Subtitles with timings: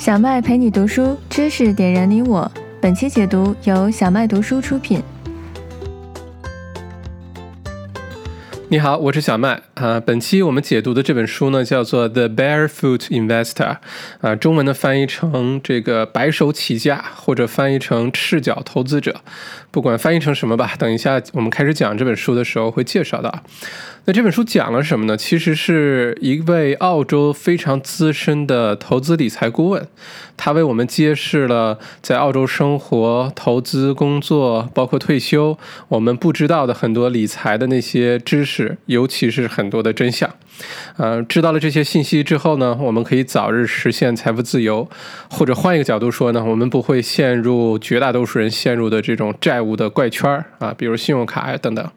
[0.00, 2.50] 小麦陪你读书，知识点燃你我。
[2.80, 5.02] 本期解读由小麦读书出品。
[8.70, 10.00] 你好，我是小麦啊。
[10.00, 13.52] 本期我们解读的这本书呢，叫做《The Barefoot Investor》，
[14.22, 19.20] 啊，中文的翻译成这个白手起家，或者翻译成赤脚投资者，
[19.70, 20.72] 不管翻译成什么吧。
[20.78, 23.42] 等一下我们开始讲这本书的时候会介绍到。
[24.06, 25.16] 那这本书讲了什么呢？
[25.16, 29.86] 其实是一位澳洲非常资深的投资理财顾问，
[30.38, 35.58] 他为我们揭示了在澳洲生活、投资、工作，包括退休，
[35.88, 40.34] 我们不知道的很多理财的那些知识，尤其是很多的真相。
[40.96, 44.88] 呃，知道了这些信息之后呢，我们可以早日实现财富自由，
[45.30, 51.90] 或者换一个角度说呢，我们不会陷入绝大多数人陷入的这种债务的怪圈儿啊，比如信用卡呀等等。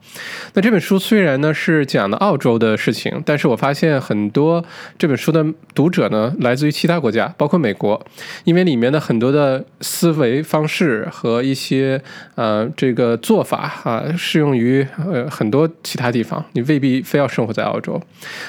[0.54, 4.64] 那这本书虽然呢是讲的澳洲的事情，但是我发现很多
[4.98, 8.06] 这本书的读者呢来自于其他国家，包括美国，
[8.44, 12.02] 因为里面的很多的思维方式和一些
[12.36, 18.02] 呃这个做法啊，适用于呃很多其他地方，你未必非要生活在澳洲。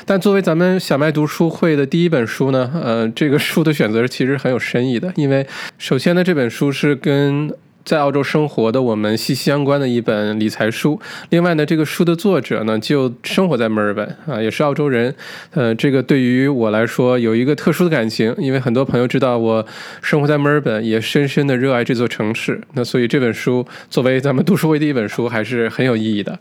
[0.06, 5.46] 但作为咱们小麦读书会的第一本书呢，呃，这个书的选择其实很有深意的，因为
[5.78, 7.52] 首先呢，这本书是跟
[7.84, 10.98] 在澳洲生活的我们息息相关的一本理财书。
[11.28, 15.14] 另外呢，这个书的作者呢就生活在墨尔本啊，也是澳洲人。
[15.52, 19.66] 呃，这个对于我来说有一个特殊的感情，因为很多朋友知道我
[20.00, 22.58] 生活在墨尔本，也深深的热爱这座城市。
[22.72, 26.38] 那所以这本书作为咱们读书会第一本书，还是很有意义的。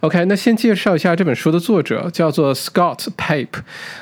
[0.00, 3.48] OK，那先介绍一下这本书的作者，叫做 Scott Pape。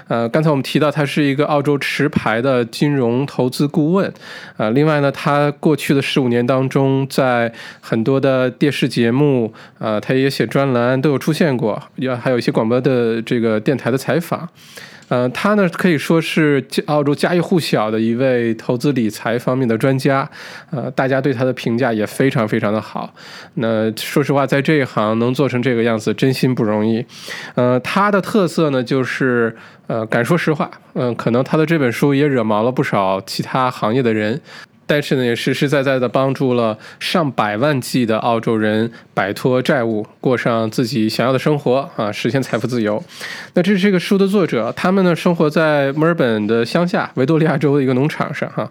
[0.08, 4.12] 呃，刚才我们提到他是一个澳洲持牌的金融投资顾问。
[4.58, 14.46] 呃，另外呢，他过去的十五年当中，在很多的电视节目，呃，他也写专栏，都有出现过，也还有一些广播的这个电台的采访。
[15.08, 20.28] 呃，他呢可以说是澳洲家喻户晓的一位投资理财方面的专家，
[20.70, 23.14] 呃，大家对他的评价也非常非常的好。
[23.54, 27.04] 那说实话，在这一行能做成这个样子，真心不容易。
[27.54, 30.70] 呃，他的特色呢，就是呃，敢说实话。
[30.94, 34.40] 嗯，可能他的这本书也惹毛了不少其他行业的人。
[34.86, 43.02] 但是呢，也实实在在的帮助了上百万计的澳洲人摆脱债务，过上自己想要的生活啊，实现财富自由。
[43.54, 48.70] 那这是这个书的作者，他们呢生活在墨尔本的乡下维多利亚州的一个农场上哈。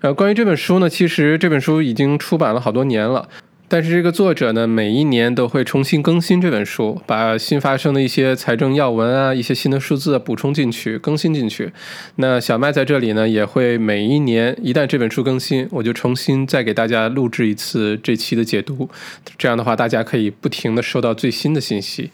[0.00, 3.28] 呃，关于这本书呢，其实这本书已经出版了好多年了。
[3.72, 11.72] 但是这个作者呢，每一年都会重新更新这本书，把新发生的一些财政要闻啊，一些新的数字补充进去，更新进去。
[12.16, 18.90] 那小麦在这里呢，也会每一年一旦这本书更新，我就重新再给大家录制一次这期的解读。
[19.38, 22.10] 这样的话，大家可以不停的收到最新的信息。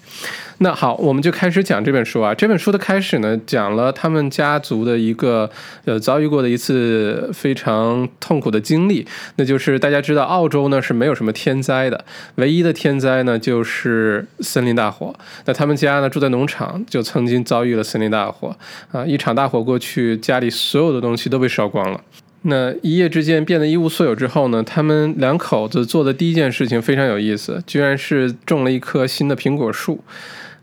[0.61, 2.35] 那好，我们就开始讲这本书啊。
[2.35, 5.49] 这本书的开始呢，讲了他们家族的一个
[5.85, 12.05] 呃遭遇过的一次非常痛苦的经历，那就是大家知道，澳洲呢是没有什么天灾的，
[12.35, 15.15] 唯一的天灾呢就是森林大火。
[15.45, 18.57] 那他们家呢住在农场，就曾经遭遇了森林大火
[18.91, 19.07] 啊！
[19.07, 22.01] 一场大火过去，家里所有的东西都被烧光了。
[22.43, 30.03] 那一夜之间变得一无所有之后呢，他们两口子做的第一件事情非常有意思，居然是种了一棵新的苹果树。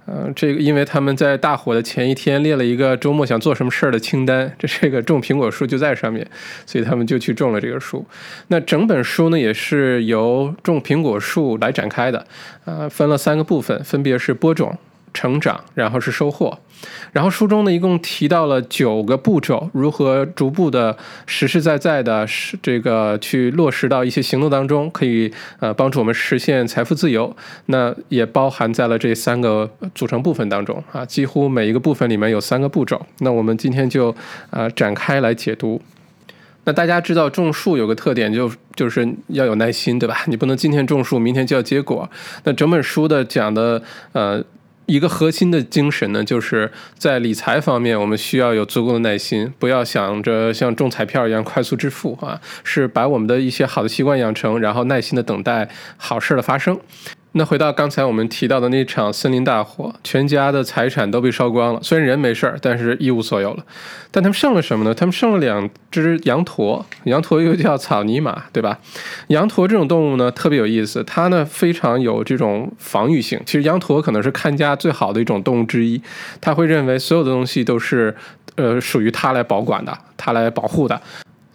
[0.08, 6.26] 嗯，这个因为他们在大火的前一天列了一个周末想做什么事儿的清单，这这个种苹果树就在上面，
[6.66, 8.06] 所以他们就去种了这个树。
[8.50, 12.28] 那整本书呢，也是由种苹果树来展开的，
[12.66, 14.78] 呃，分了三个部分，分别是播种。
[15.16, 16.60] 成长，然后是收获，
[17.14, 20.96] 然后书中呢一共提到了九个步骤，如何逐步的
[21.26, 27.36] 实实在在的是这个去落实到一些行动当中，可以呃帮助我们实现财富自由。
[27.68, 33.02] 那也包含在了这三个组成部分当中啊，几乎每一个部分里面有三个步骤。
[33.20, 34.14] 那我们今天就
[34.50, 35.82] 呃展开来解读。
[36.66, 40.18] 那大家知道种树有个特点，就就是要有耐心，对吧？
[40.26, 42.10] 你不能今天种树，明天就要结果。
[42.44, 44.44] 那整本书的讲的呃。
[44.86, 56.80] 一个核心的精神呢，就是在理财方面，我们需要有足够的耐心，不要想着像中彩票一样快速致富啊，是把我们的一些好的习惯养成，然后耐心的等待好事的发生。
[57.38, 61.80] 那回到刚才我们提到的那场森林大火，全家的财产都被烧光了。
[61.84, 63.66] 虽然人没事儿，但是一无所有了。
[64.10, 64.94] 但他们剩了什么呢？
[64.94, 68.80] 他们剩了两只羊驼，羊驼又叫草泥马，对吧？
[69.28, 73.38] 羊驼这种动物呢，特别有意思，它呢非常有这种防御性。
[73.46, 76.02] 其实羊驼可能是看家最好的一种动物之一，
[76.40, 78.16] 它会认为所有的东西都是
[78.56, 81.02] 呃属于它来保管的，它来保护的。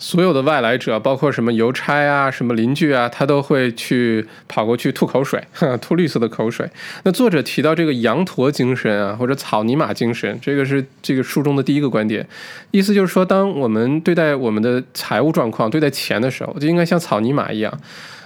[0.02, 5.38] 所有的外来者，包括什么邮差啊、什么邻居啊，他都会去跑过去吐口水，
[5.82, 6.68] 吐绿色的口水。
[7.04, 12.26] 那作者提到这个羊驼精神啊，或者草泥马精神，这个是这个书中的第一个观点，
[12.70, 17.70] 意思就是说，当我们对待我们的财务状况、对待钱的时候，就应该像草泥马一样，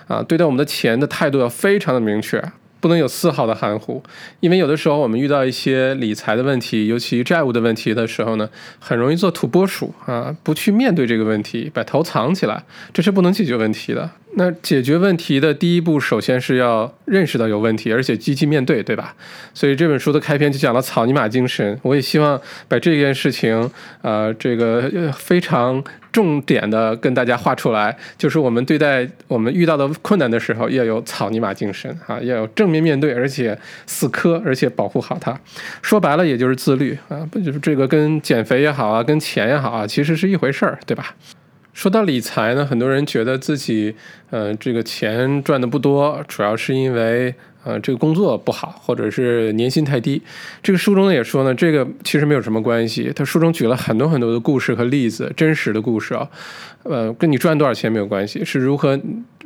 [0.06, 2.40] 啊，对待我们的钱的态度要非常的明确。
[2.84, 4.02] 不能有丝毫的含糊，
[4.40, 8.46] 因为有的时候我们遇到一些理财的问题，尤其债务的问题的时候呢，
[8.78, 14.10] 很容易做土拨鼠啊，不去面对这个问题，把头藏起来，这是不能解决问题的。
[14.36, 19.14] 那解决问题的第一步，首先是要认识到有问题，而且积极面对，对吧？
[19.54, 21.78] 所以这本书的开篇就讲了草泥马精神。
[21.82, 23.70] 我也希望把这件事情，
[24.02, 33.56] 呃，这个非常重点的跟大家画出来，就是我们对待我们遇到的困难的时候，要有草泥马精神啊，要有正面面对，而且
[33.86, 35.38] 死磕，而且保护好它。
[35.80, 41.14] 说白了，也就是自律啊，不就是这个跟减肥也好啊，跟钱也好啊，其实是一回事儿，对吧？
[41.74, 43.94] 说到理财呢，很多人觉得自己，
[44.30, 47.34] 呃，这个钱赚的不多，主要是因为，
[47.64, 50.22] 呃，这个工作不好，或者是年薪太低。
[50.62, 53.12] 这个书中呢也说呢，这个其实没有什么关系。
[53.14, 56.30] 他书中举了很多很多的故事和例子，真实的故事啊，
[56.84, 58.98] 呃，跟你赚多少钱没有关系，是如何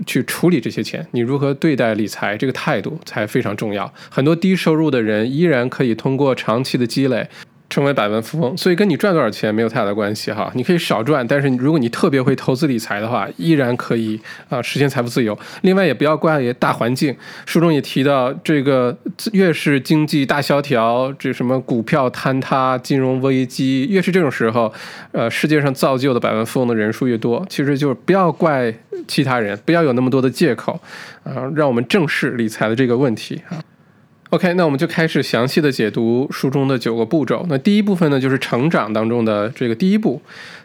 [0.04, 3.90] 去处理这些钱，你如何对待理财，这个态度才非常重要。
[4.10, 7.26] 很多低收入的人依然可以通过长期的积累。
[7.70, 10.50] 成为百万富翁，所以跟你赚多少钱没有太大的关系哈。
[10.55, 14.19] 你可以少赚，但是如果你特别会投资理财的话，依然可以
[14.49, 15.38] 啊实现财富自由。
[15.61, 18.97] 另外也不要怪大环境，书中也提到，这个
[19.32, 24.73] 越是经济大萧条，这什么股票坍塌、金融危机，越是这种时候，
[25.12, 27.44] 呃，世界上造就的百万富翁的人数越多。
[27.50, 28.73] 其实就是不要怪
[29.06, 30.81] 其他人，不要有那么多的借口
[31.23, 33.61] 啊，让我们正视理财的这个问题啊。
[34.30, 37.46] OK，那我们就开始详细的解读书中的九个步骤。
[37.48, 40.20] 那第一部分呢，就是成长当中的这个第一步。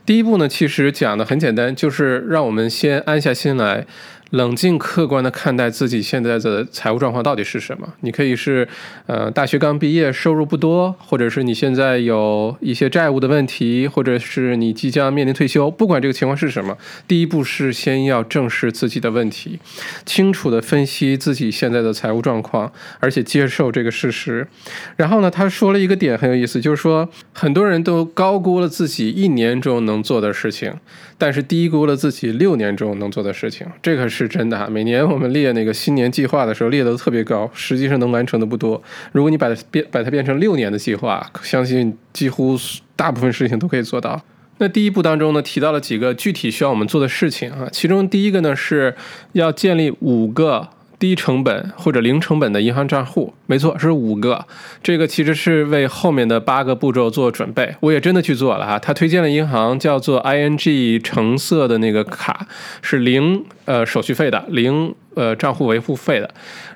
[0.06, 3.86] 第一步呢，其实讲的很简单，就是让我们先安下心来。
[4.34, 7.94] 冷静客观的看待自己现在的财务状况到底是什么？
[8.02, 8.68] 你可以是，
[9.06, 15.70] 呃，大学刚毕业，收入不多，或者是你现在有一些债务的问题，或者是你即将面临退休。
[15.70, 16.76] 不管这个情况是什么，
[17.08, 19.60] 第一步是先要正视自己的问题，
[20.04, 24.48] 清楚的分析自己现在的财务状况，而且接受这个事实。
[24.96, 30.74] 然后呢，他说了一个点很有意思，就是说很多人都高估了自己一年中能做的事情。
[31.18, 34.68] 但是低估了自己六年中能做的事情，这个是真的哈。
[34.68, 38.82] 每年我们列那个新年计划的时候，列的都特别高，实际上能完成的不多。
[39.12, 42.58] 如果你把它变，把它变成六年的计划，相信几乎
[42.96, 44.22] 大部分事情都可以做到。
[44.58, 48.96] 那第一步当中呢，提到了几个具体需要我们做的事情啊，其中第一个呢是
[49.34, 50.70] 要建立五个。
[51.00, 54.44] 低成本或者零成本的银行账户，没错，是五个。
[54.82, 57.76] 这个其实是为后面的八个步骤做准备。
[57.82, 58.80] 我也真的去做了哈。
[58.80, 62.48] 他推荐了银行叫做 ING 橙色的那个卡，
[62.82, 66.28] 是零呃手续费的，零呃账户维护费的。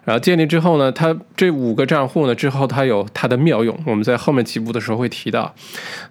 [0.06, 5.54] 然后建立之后呢，它这五个账户呢，之后它有它的妙用，我们在后面几步的时候会提到，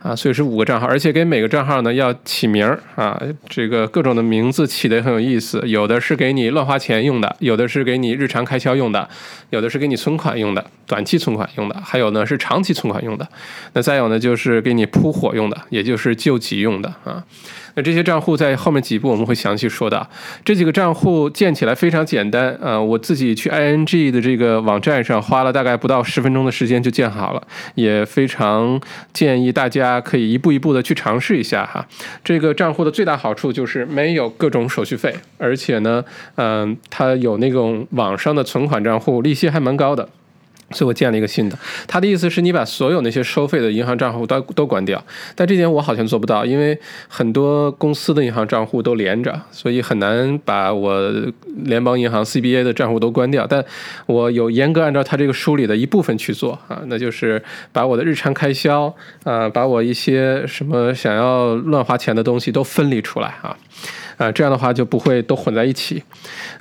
[0.03, 3.19] 啊，所以是五个账号，而且给每个账号呢要起名儿啊，
[3.49, 9.09] 这个各种的名字起的很有意思，有的是给你乱花钱用的，有的是给你日常开销用的，
[9.49, 10.56] 有的是给你存款用的，
[10.87, 13.29] 短期存款用的，还有呢是长期存款用的，
[13.73, 17.25] 那再有呢就是给你扑火用的，也就是救急用的啊。
[17.79, 20.09] 那这些账户在后面几步我们会详细说到。
[20.43, 27.43] 这几个账户建起来非常简单啊，我自己去 ING 的这个网站上花了大概不到十分钟的时间就建好了，
[27.75, 28.81] 也非常
[29.13, 31.87] 建议大家可以一步一步的去尝试一下哈。
[32.25, 36.03] 这个账户的最大好处就是没有各种手续费，而且呢，
[36.37, 40.09] 嗯，它有那种网上的存款账户，利息还蛮高的。
[40.73, 41.57] 所以我建了一个新的，
[41.87, 45.03] 他的意思是你把所有那些收费的银行账户都都关掉，
[45.37, 51.13] 但这点我好像做不到，因为很多公司的银行账户都连着，所以很难把我
[51.65, 53.47] 联邦银行 CBA 的账户都关掉。
[53.47, 53.65] 但
[54.07, 58.93] 我有严格按照他这个书里的一部分去做啊，那就是把我的日常开销
[59.23, 63.57] 啊，把我一些什么想要乱花钱的东西都分离出来啊，
[64.17, 66.03] 啊，这样的话就不会都混在一起。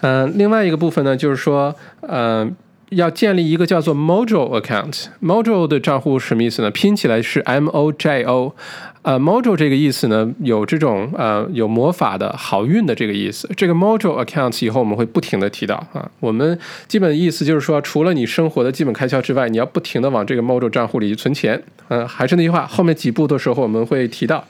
[0.02, 2.56] 嗯，另外一个部分呢，就是说，嗯。
[2.90, 6.70] 要建立一个叫做 Mojo account，Mojo 的账户什么意思呢？
[6.72, 8.56] 拼起来是 M O J O，
[9.02, 13.50] 呃，Mojo 这个意思呢，有这种呃有魔法的好运的这个意思。
[13.58, 16.10] 这个 Mojo account 以后我们会不停的提到啊。
[16.20, 21.62] 我们基本意思就是说，除了你生活的基本开销之外，你要不停的往这个 Mojo 账户里存钱。
[21.88, 24.44] 嗯，还是那句话，后面几步的时候我们会提到。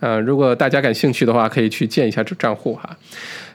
[0.00, 2.96] 呃，如果大家感兴趣的话，可以去建一下这账户哈。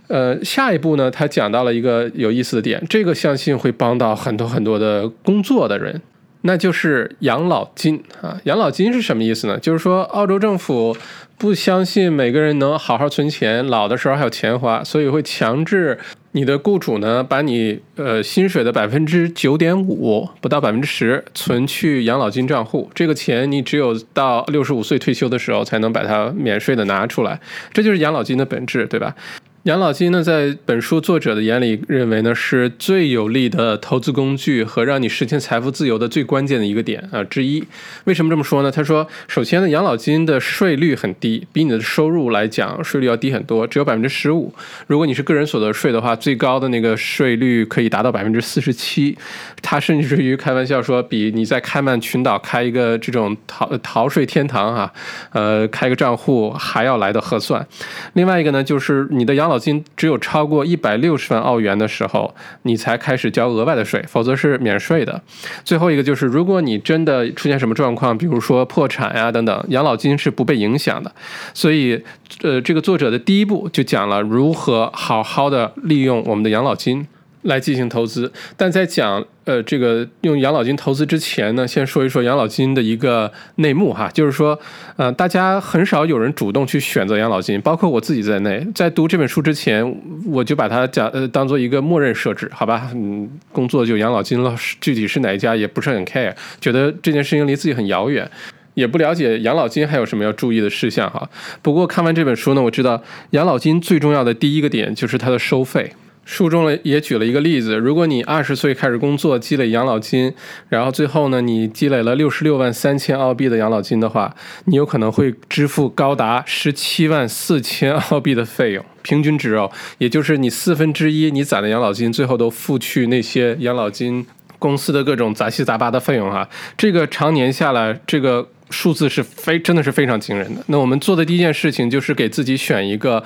[0.07, 6.01] 呃，下一步呢，他讲到了一个有意思的点，这个相信会帮到很多很多的工作的人。
[6.47, 8.39] 那就是养老金啊。
[8.43, 9.57] 养老金是什么意思呢？
[9.57, 10.95] 就是说澳洲政府
[11.39, 15.97] 不相信每个人能好好存钱，老的时候还有钱花，所以会强制。
[16.33, 22.91] 你的雇主呢，把你呃薪水的百分之九点五，不到百分之十，存去养老金账户。
[22.93, 27.39] 这个钱你只有到六十五岁退休的时候才能把它免税的拿出来，
[27.73, 29.15] 这就是养老金的本质，对吧？
[29.65, 37.63] 养老金呢，在本书作者的眼里，认为呢是最有利的投资工具和让你实现财富自由的最关键的一个点啊之一。
[38.03, 38.71] 为什么这么说呢？
[38.71, 44.53] 他说，首先呢，养老金的税率很低，比你的收入来讲，税率要低很多，只有百分之十五。
[44.85, 49.17] 如果你是个人所得税的话，最高的那个税率可以达到百分之四十七。
[49.63, 54.93] 他甚至于开玩笑说，比你在开曼群岛开一个这种逃逃税天堂啊，
[55.31, 57.65] 呃，开个账户还要来的合算。
[58.13, 62.33] 另外一个呢，就是你的养老金只有超过一百六十万澳元的时候，
[62.63, 65.21] 你才开始交额外的税，否则是免税的。
[65.63, 71.11] 最后一个就是，如果你真的出现什么状况，比如说破产呀等等，养老金是不被影响的。
[71.53, 72.03] 所以，
[72.41, 77.07] 呃，这个作者的第一步就讲了如何好好的利用我们的养老金。
[77.45, 84.59] 来进行投资，但在讲呃这个用养老金投资之前呢，先说一说养老金的一个内幕哈，就是说，
[84.97, 89.85] 呃，大家很少有人主动去选择养老金，包括我自己在内，在读这本书之前，
[90.25, 98.27] 我就把它讲呃当做一个默认设置，好吧，嗯，工作就养老金了，具体是哪一家也不是很 care，觉得这件事情离自己很遥远，
[98.73, 101.29] 也不了解养老金还有什么要注意的事项哈。
[101.61, 105.93] 不过看完这本书呢，我知道养老金最重要的第一个点就是它的收费。
[106.25, 110.33] 书中呢也举了一个例子，如果你二十岁开始工作积累养老金，
[110.67, 124.25] 然后最后呢你积累了六十六万三千澳币的养老金的话，你有可能会支付高达十七万四千澳币的费用，平均值哦，也就是你四分之一你攒的养老金最后都付去那些养老金
[124.57, 128.49] 公司的各种杂七杂八的费用哈，这个常年下来这个。
[128.69, 130.61] 数字是非真的是非常惊人的。
[130.67, 133.23] 那我们做的第一件事情就是给自己选一个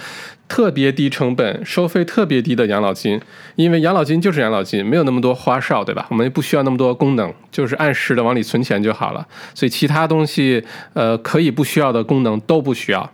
[0.48, 3.20] 特别低成本、收费特别低的养老金，
[3.56, 6.06] 因为养老金就是养老金，没有那么多花哨，对吧？
[6.10, 9.26] 我们不需要那么多功能，就是按时的往里存钱就好了。
[9.54, 13.12] 所以其他东西，呃，可以不需要的功能都不需要。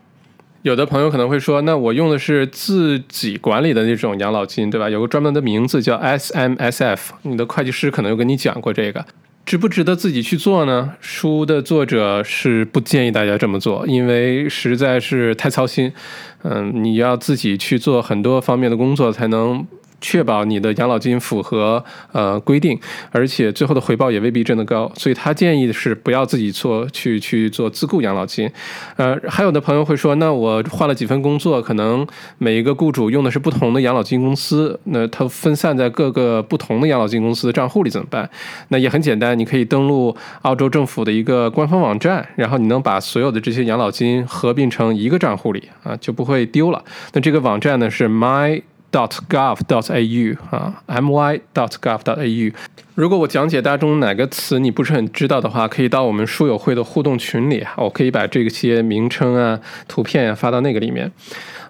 [0.64, 4.90] 有的朋友可能会说，那我用的是自己管理的那种养老金，对吧？
[4.90, 9.06] 有个专门的名字叫 SMSF，你的会计师可能有跟你讲过这个。
[9.46, 10.96] 值不值得自己去做呢？
[11.00, 15.94] 书的作者是不建议大家这么做，因为实在是太操心。
[16.42, 19.66] 嗯，你要自己去做很多方面的工作才能。
[20.02, 22.80] 确保你的养老金符合呃规定，
[23.12, 28.50] 而且最后的回报也未必真的高，所以他建议的是不要自己做去去做自雇养老金。
[28.98, 32.06] 呃，还有的朋友会说，那我换了几份工作，可能
[32.38, 38.30] 每一个雇主用的是不同的养老金公司，那它分散在各个不同的养老金公司的账户里怎么办？
[38.70, 46.84] 那也很简单，你可以登录澳洲政府的一个官方网站，然后你能把所有的这些养老金合并成一个账户里啊，就不会丢了。
[47.14, 48.62] 那这个网站呢是 My。
[48.96, 52.54] Dot gov dot au 啊，my dot gov dot au。
[52.94, 59.60] 如果我讲解当中哪个词你不是很知道的话，可以到我们书友会的互动群里，我可以把这些名称啊、
[59.90, 61.12] 图片啊发到那个里面。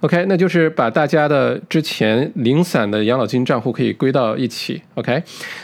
[0.02, 4.84] OK，那就是把大家的之前零散的养老金账户可以归到一起。
[4.94, 5.24] OK，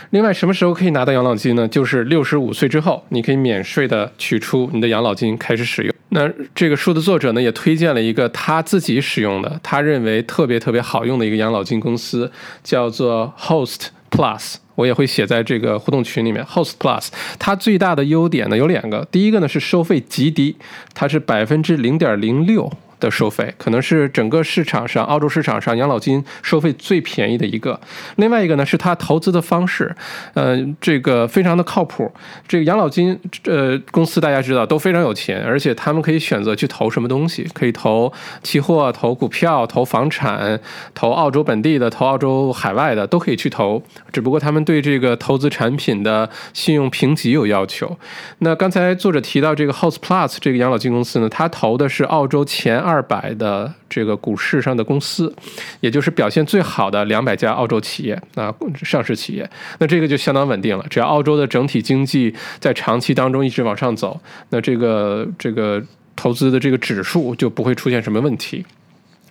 [0.10, 1.68] 另外什么时候可以拿到养老金呢？
[1.68, 5.94] 就是六十五岁之后，你可以免税的取出你的养老金开始使用。
[6.14, 12.30] 那这个书的作者呢，也推荐了一个他自己使用的，他认为特别特别好用的一个养老金公司，
[12.64, 14.56] 叫做 Host Plus。
[14.76, 16.44] 我也会写在这个互动群里面。
[16.46, 17.08] Host Plus
[17.40, 20.58] 它最大的优点呢有两个，第一个呢是收费极低，
[20.94, 22.72] 它是百分之零点零六。
[23.02, 27.78] 的收费可能是整个市场上，澳洲市场上养老金收费最便宜的一个。
[28.16, 29.94] 另外一个呢，是它投资的方式，
[30.36, 32.10] 呃，这个非常的靠谱。
[32.48, 40.60] 这个养老金呃公司大家知道都非常有钱，而且他们可以选择去投什么东西，可以投期货、投股票、投房产、
[40.94, 43.82] 投澳洲本地的、投澳洲海外的都可以去投。
[44.14, 47.98] 只不过他们对这个投资产品的信用评级有要求。
[48.40, 52.91] 那刚才作者提到这个 House Plus 这个养老金公司呢，它投的是澳洲前二。
[52.92, 55.34] 二百的这个股市上的公司，
[55.80, 60.86] 也就是表现最好的两百家澳洲企业啊，上市企业，那这个就相当稳定了。
[60.90, 64.20] 只要澳洲的整体经济在长期当中一直往上走，
[64.50, 65.82] 那这个这个
[66.18, 68.66] 投资的这个指数就不会出现什么问题。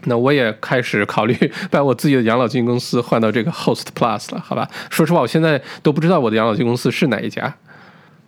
[0.04, 1.36] 那我也开始考虑
[1.70, 4.66] 把我自己的养老金公司换到这个 Host Plus 了，好吧？
[4.88, 7.54] 说实话，我现在都不知道我的养老金公司是哪一家。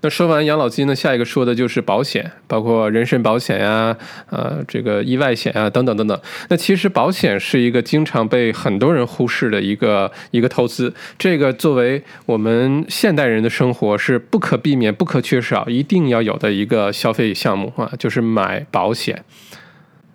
[0.02, 3.97] 那说完养老金呢，下一个说的就是保险，包括人身保险呀，
[4.30, 6.21] 呃，这个意外险啊，等等等等。
[6.49, 19.25] 那其实保险是一个经常被很多人忽视的一个一个投资，这个作为我们现代人的生活是不可避免、不可缺少、一定要有的一个消费项目啊，就是买保险。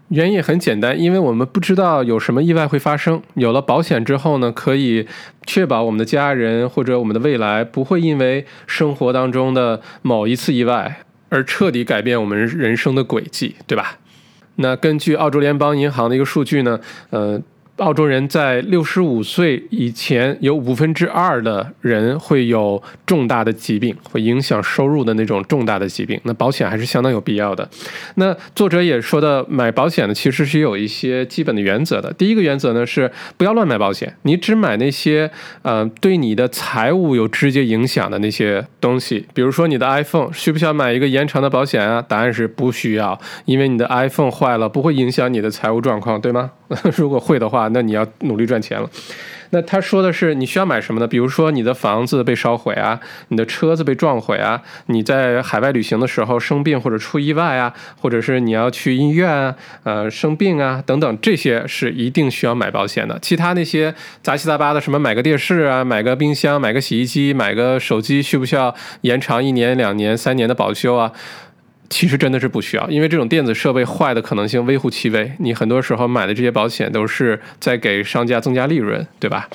[0.10, 3.22] 原因也很简单，因为我们不知道有什么意外会发生。
[3.34, 5.08] 有了保险之后呢，可以
[5.46, 13.98] 确保我们的家人或者我们的未来不会因为生活当中的某一次意外而彻底改变我们人生的轨迹，对吧？
[14.56, 17.42] 那根据澳洲联邦银行的一个数据呢，呃。
[17.78, 26.20] 澳洲人在六十五岁以前，有五分之二的人会有重大的疾病，会影响收入的那种重大的疾病。
[26.24, 27.70] 那保险还是相当有必要的。
[28.16, 32.12] 那作者也说的，买保险呢其实是有一些基本的原则的。
[32.14, 35.30] 第一个原则呢是不要乱买保险，你只买那些
[35.62, 39.28] 呃对你的财务有直接影响的那些东西。
[39.36, 42.02] 比如说你的 iPhone 需不需要买一个延长的保险啊？
[42.02, 46.52] 答案是不需要，因为你的 iPhone 坏了不会影响你的财务状况，对吗？
[46.98, 47.68] 如果会的话。
[47.74, 48.90] 那你要努力赚钱了。
[49.52, 51.08] 那他说的是你需要买什么呢？
[51.08, 63.18] 比如说你的房子被烧毁啊，你的车子被撞毁啊，你在海外旅行的时候生病或者出意外啊，或者是你要去医院啊，呃生病啊等等，这些是一定需要买保险的。
[63.22, 71.14] 其他那些杂七杂八的，什么买个电视啊，买个冰箱，买个洗衣机，买个手机，需不需要延长一年、两年、三年的保修啊？
[71.90, 75.32] 其实真的是不需要，因为这种电子设备坏的可能性微乎其微。
[75.40, 79.48] 你很多时候买的这些保险都是在给商家增加利润，对吧？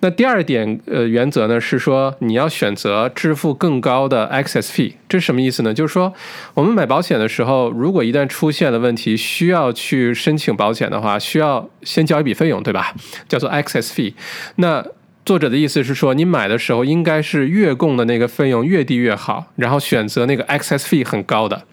[0.00, 5.72] 那第二点，呃，原则呢是说你要选择支付更高的 excess fee，这是什么意思呢？
[5.72, 6.12] 就是说
[6.52, 12.94] 我们买保险的时候，如果一旦出现了问题，需要去申请保险的话，需要先交一笔费用，对吧？
[13.26, 14.12] 叫做 excess fee。
[14.56, 14.86] 那
[15.26, 21.64] 作者的意思是说，你买的时候应该是月供的那个费用越低越好，然后选择那个 access fee 很高的。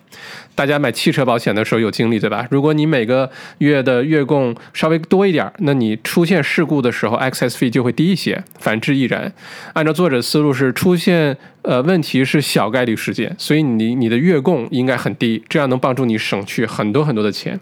[0.56, 2.48] 大家买汽车保险的时候有经历对吧？
[2.50, 3.30] 如果你每个
[3.60, 8.44] 月的月供稍微多一点，那你出现事故的时候 access fee 就会低一些。
[8.60, 9.32] 反之亦然。
[9.74, 17.60] 按照作者思路是，出现呃问题是小概率事件，所以你你的月供应该很低，这样能帮助你省去很多很多的钱。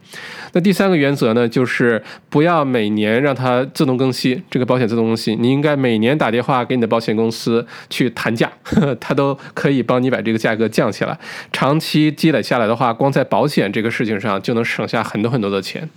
[0.53, 8.51] 那第三个原则呢，就是不要每年让它自动更新，这个保险自动更新，你应该每年打电话给你的保险公司去谈价，
[9.00, 11.17] 它都可以帮你把这个价格降下来。
[11.53, 15.89] 长期积累下来的话，光在保险这个事情上就能省下很多很多的钱。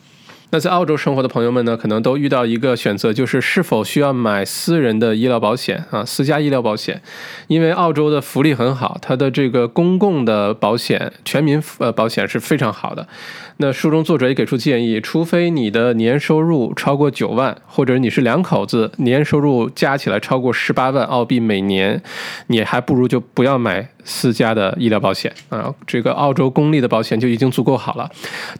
[0.54, 7.02] 那在澳洲生活的朋友们呢，可能都遇到一个选择，就是是否需要买私人的医疗保险啊，私家医疗保险。
[7.48, 13.08] 因为澳洲的福利很好，它的这个公共的保险、全民呃保险是非常好的。
[13.56, 22.00] 那书中作者也给出建议，除非你的年收入超过九万，或者你是两口子年收入加起来超过十八万澳币每年，
[22.46, 25.74] 你还不如就不要买私家的医疗保险啊。
[25.84, 28.08] 这个澳洲公立的保险就已经足够好了。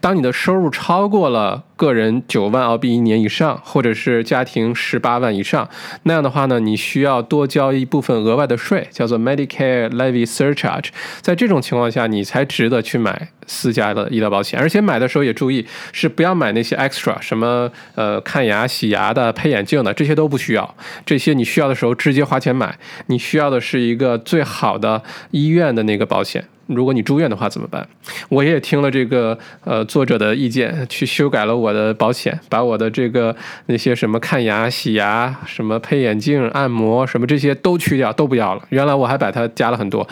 [0.01, 5.69] 当你的收入超过了个人九万澳币一年以上，或者是家庭十八万以上，
[6.03, 10.87] 那样的话呢，你需要多交一部分额外的税，叫做 Medicare Levy Surcharge。
[11.21, 13.29] 在这种情况下，你才值得去买。
[13.47, 20.75] 私家的医疗保险，而且买的时候也注意，是不要买那些 extra，什么呃看牙、洗牙的、配眼镜的，这些都不需要。
[21.05, 26.45] 这些你需要的时候直接花钱买，你需要的是一个最好的医院的那个保险。
[26.67, 27.87] 如果你住院的话怎么办？
[28.29, 33.35] 我也听了这个呃作者的意见，去修改了我的保险，把我的这个
[33.67, 38.63] 那些什么看牙、洗牙、什么配眼镜、按摩什么这些都去掉，都不要了。
[38.69, 40.07] 原来我还把它加了很多，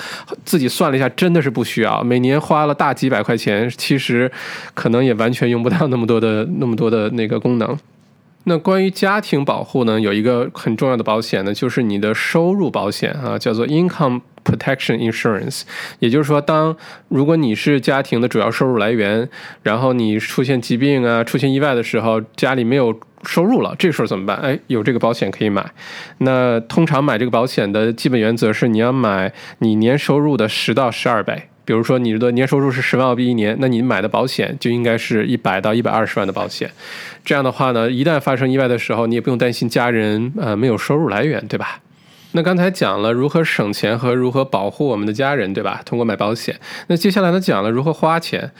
[0.45, 2.03] 自己算了一下，真的是不需要。
[2.03, 4.31] 每年花了大几百块钱，其实
[4.73, 7.77] 可能也完全用不到那么多的那么多的那个功能。
[8.45, 15.61] 那关于家庭保护呢，有一个很重要的保险呢，就是你的收入保险啊，叫做 Income Protection Insurance。
[15.99, 16.75] 也就是说，当
[17.07, 19.29] 如果你是家庭的主要收入来源，
[19.61, 24.35] 然后你出现疾病啊、出现意外的时候，家里没有收入了，这时候怎么办？
[24.37, 25.71] 哎，有这个保险可以买。
[26.17, 31.43] 那通常买这个保险的基本原则是，你要买你年收入的十到十二倍。
[31.65, 36.69] 比如说你的年收入是十万澳币一年，那你买的保险就应该是一百到一百二十万的保险。
[37.23, 41.79] 这样的话呢，一旦发生意外的时候，你也不用担心家人呃没有收入来源，对吧？
[42.35, 45.81] 那刚才讲了如何省钱和如何保护我们的家人，对吧？
[45.85, 46.59] 通过买保险。
[46.87, 48.51] 那接下来呢，讲了如何花钱，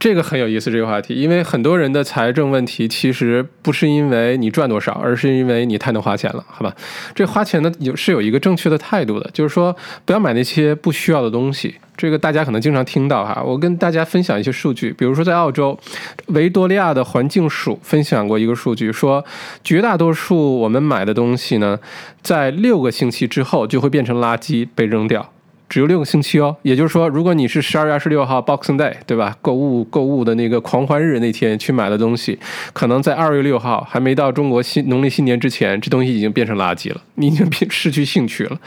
[0.00, 6.74] 这个很有意思这个话题，因为很多人的财政问题其实不是因为你赚多少，而是因为你太能花钱了，好吧？
[7.14, 11.76] 这花钱呢有是有一个正确的态度的，就是说不要买那些不需要的东西。
[11.96, 15.78] 这个大家可能经常听到哈，我跟大家分享一些数据，比如说在澳洲，
[16.26, 19.24] 维多利亚的环境署分享过一个数据，说
[19.64, 21.78] 绝大多数我们买的东西呢，
[22.22, 25.31] 在六个星期之后就会变成垃圾被扔掉。
[25.72, 26.54] 只有六个星期哦。
[26.60, 29.34] 也就是说，如果你是十二月二十六号 Boxing Day，对吧？
[29.40, 32.38] 购物购物的那个狂欢日那天去买的东西，
[32.74, 38.60] 可能在二月六号还没到中国新农历新年之前，这东西已经变成垃圾了，你已经变失去兴趣了。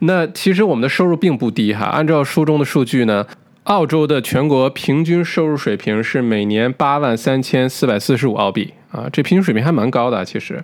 [0.00, 3.24] 那其实我们的收入并不低哈，按照书中的数据呢。
[3.66, 10.24] 澳洲的全国平均收入水平是每年八万三千四百四十五澳币啊，这平均水平还蛮高的。
[10.24, 10.62] 其实，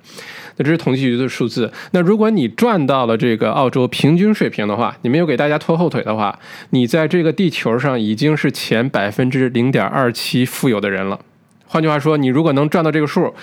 [0.57, 1.73] 那这是统计局的数字。
[1.93, 6.38] 那如果你赚到了这个澳洲平均水平的话，你没有给大家拖后腿的话，
[6.71, 11.19] 你在这个地球上已经是前百分之零点二七富有的人了。
[11.67, 13.35] 换句话说，你如果能赚到这个数，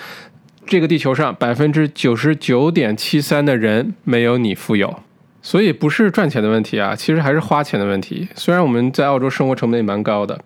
[0.66, 5.00] 这个地球上百分之九十九点七三的人没有你富有。
[5.42, 8.26] 所以不是赚钱的问题啊，其实还是花钱的问题。
[8.34, 10.36] 虽然我们在澳洲生活成本也蛮高的，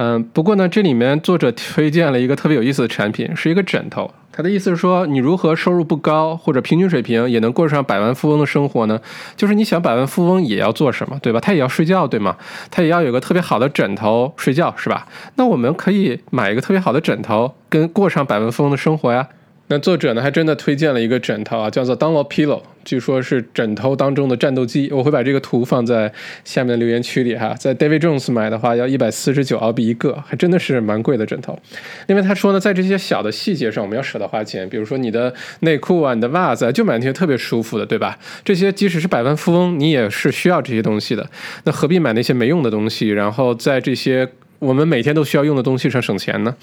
[0.00, 4.08] 嗯，不过呢，这里面作者推荐了一个特别有意思的产品，是一个枕头。
[4.30, 9.00] 他的意思是说，你如何收入不高或者平均水平也能过上百万富翁的生活呢？
[9.34, 11.40] 就是你想百万富翁也要做什么，对吧？
[11.40, 12.36] 他也要睡觉，对吗？
[12.70, 15.08] 他也要有个特别好的枕头睡觉，是吧？
[15.34, 19.26] 那我们可以买一个特别好的枕头，跟过上百万富翁的生活呀。
[19.70, 24.88] 那作者呢，还真的推荐了一个枕头啊，叫做 Dunlop Pillow，据说是枕头当中的战斗机。
[24.90, 26.10] 我会把这个图放在
[26.42, 27.52] 下面的留言区里哈。
[27.52, 31.58] 在 David Jones 买的话，要一百四十九澳币一个，还真的是蛮贵的枕头。
[32.06, 34.66] 因为他说呢，在这些小的细节上，我们要舍得花钱。
[34.70, 38.18] 比如说你的内裤啊，你的袜子，啊就买那些特别舒服的，对吧？
[38.42, 41.28] 这些即使是百万富翁，你也是需要这些东西的。
[41.64, 43.10] 那何必买那些没用的东西？
[43.10, 44.26] 然后在这些。
[44.58, 46.54] 我们每天都需要用的东西上省钱呢。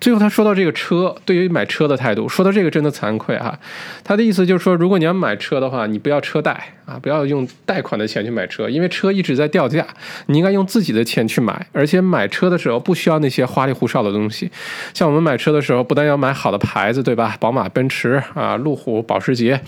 [0.00, 3.58] 最后他说到这个车，对于买车的态度，说到这个真的惭愧哈。
[4.02, 9.86] 他的意思就是说，如果你要买车的话，你不要车贷啊，不要用贷款的钱去买车，因为车一直在掉价，
[10.26, 11.66] 你应该用自己的钱去买。
[11.72, 14.50] 而且买车的时候不需要那些花里胡哨的东西。
[14.94, 17.36] 像我们买车的时候，不但要买好的牌子，对吧？
[17.38, 19.60] 宝马、奔驰啊，路虎、保时捷，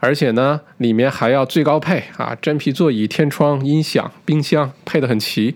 [0.00, 5.54] 而且呢，里面还要最高配啊，真皮座椅、天窗、音响、冰箱配得很齐。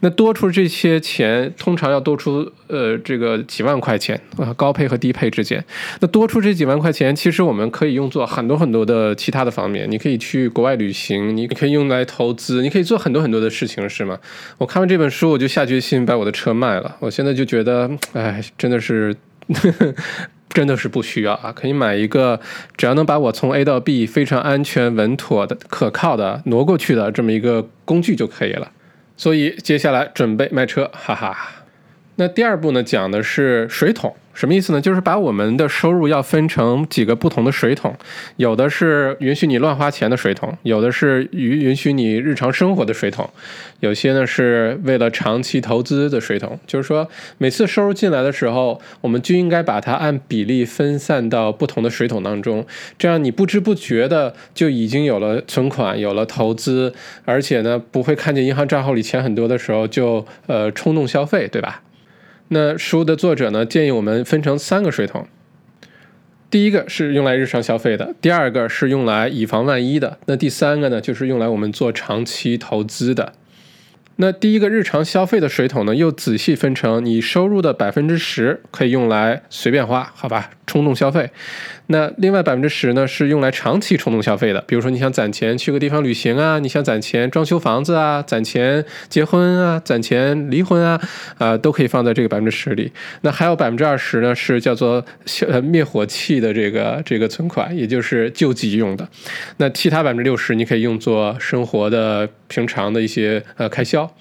[0.00, 1.15] 那多出这些钱。
[1.16, 5.64] 钱通常要多出呃这个几万块钱啊，高配和低配之间，
[6.00, 9.90] 那多出这几万块钱，其实我们可以用作很多很多的其他的方面。
[9.90, 14.18] 你可以去国外旅行，你可以用来投资，你可以做很多很多的事情，是吗？
[14.58, 16.96] 我看完这本书，我就下决心把我的车卖了。
[17.00, 19.16] 我现在就觉得，哎，真的是，
[20.50, 21.52] 真的是不需要啊！
[21.52, 22.40] 可以买一个，
[22.76, 28.70] 只要能把我从 A 到 B 非常安全、稳妥的、可靠的挪过去的这么一个工具就可以了。
[29.16, 31.64] 所以接下来准备卖车，哈哈。
[32.16, 34.14] 那第二步呢，讲的是水桶。
[34.36, 34.80] 什么意思呢？
[34.80, 37.96] 就是把我们的收入要分成几个不同的水桶，
[38.36, 43.30] 有的是允许你乱花钱的水桶，有的是允允许你日常生活的水桶，
[43.80, 46.60] 有些呢是为了长期投资的水桶。
[46.66, 52.66] 就是说，每次收入进来的时候，我们就应该把它按比例分散到不同的水桶当中，
[52.98, 56.92] 这样你不知不觉的就已经有了存款，有了投资，
[57.24, 61.80] 而且呢不会看见银行账号里钱很多的时候就呃冲动消费，对吧？
[62.48, 65.26] 那书的作者呢，建议我们分成三个水桶，
[66.48, 73.32] 第一个是用来日常消费的，第二个是用来以防万一的，那第三个呢，就是用来我们做长期投资的。
[74.18, 81.30] 那第一个日常消费的水桶呢，又仔细分成你收入的百分之十可以用来随便花，好吧，冲动消费。
[81.88, 91.00] 那另外百分之十呢，是用来长期冲动消费的，比如说你想攒钱去个地方旅行啊，你想攒钱装修房子啊，攒钱结婚啊，攒钱离婚啊，
[91.38, 92.92] 啊，都可以放在这个百分之十里。
[93.20, 95.04] 那还有百分之二十呢，是叫做
[95.48, 99.08] 呃灭火器的这个这个存款，也就是救急用的。
[99.58, 104.12] 那其他百分之六十，你可以用作生活的平常的一些呃开销。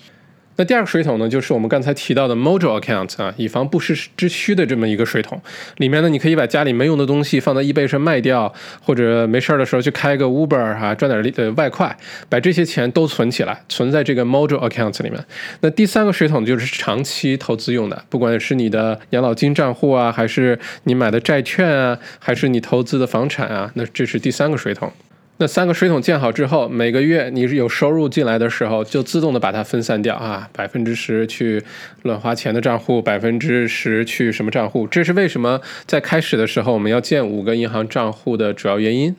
[0.58, 5.42] 那第二个水桶呢，就是我们刚才提到的 Mojo Account 啊，以防不时之需的这么一个水桶。
[5.78, 11.96] 里面呢，你可以把家里没用的东西放在 eBay 上卖掉，或者没事儿的时候去开个 Uber 哈，赚点呃外快，
[12.30, 15.24] 把这些钱都存起来，存在这个 Mojo Account 里面。
[15.60, 24.92] 那第三个水桶就是长期投资用的，不管是你的养老金账户啊，还是你买的债券啊，还是你投资的房产啊，那这是第三个水桶。
[25.38, 31.62] 那三个水桶建好之后，每个月你是有收入进来的时候，就自动的把它分散掉啊，百分之十去
[32.04, 34.88] 乱花钱的账户，百分之十去什么账户？
[34.88, 39.14] 这是为什么在开始的时候我们要建五个银行账户的主要原因。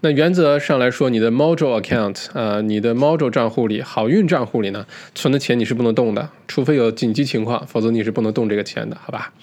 [0.00, 9.34] 那原则上来说，你的 Module Account 啊，你的 Module 账户里，好运账户里呢，存的钱你是不能动的，除非有紧急情况，否则你是不能动这个钱的，好吧？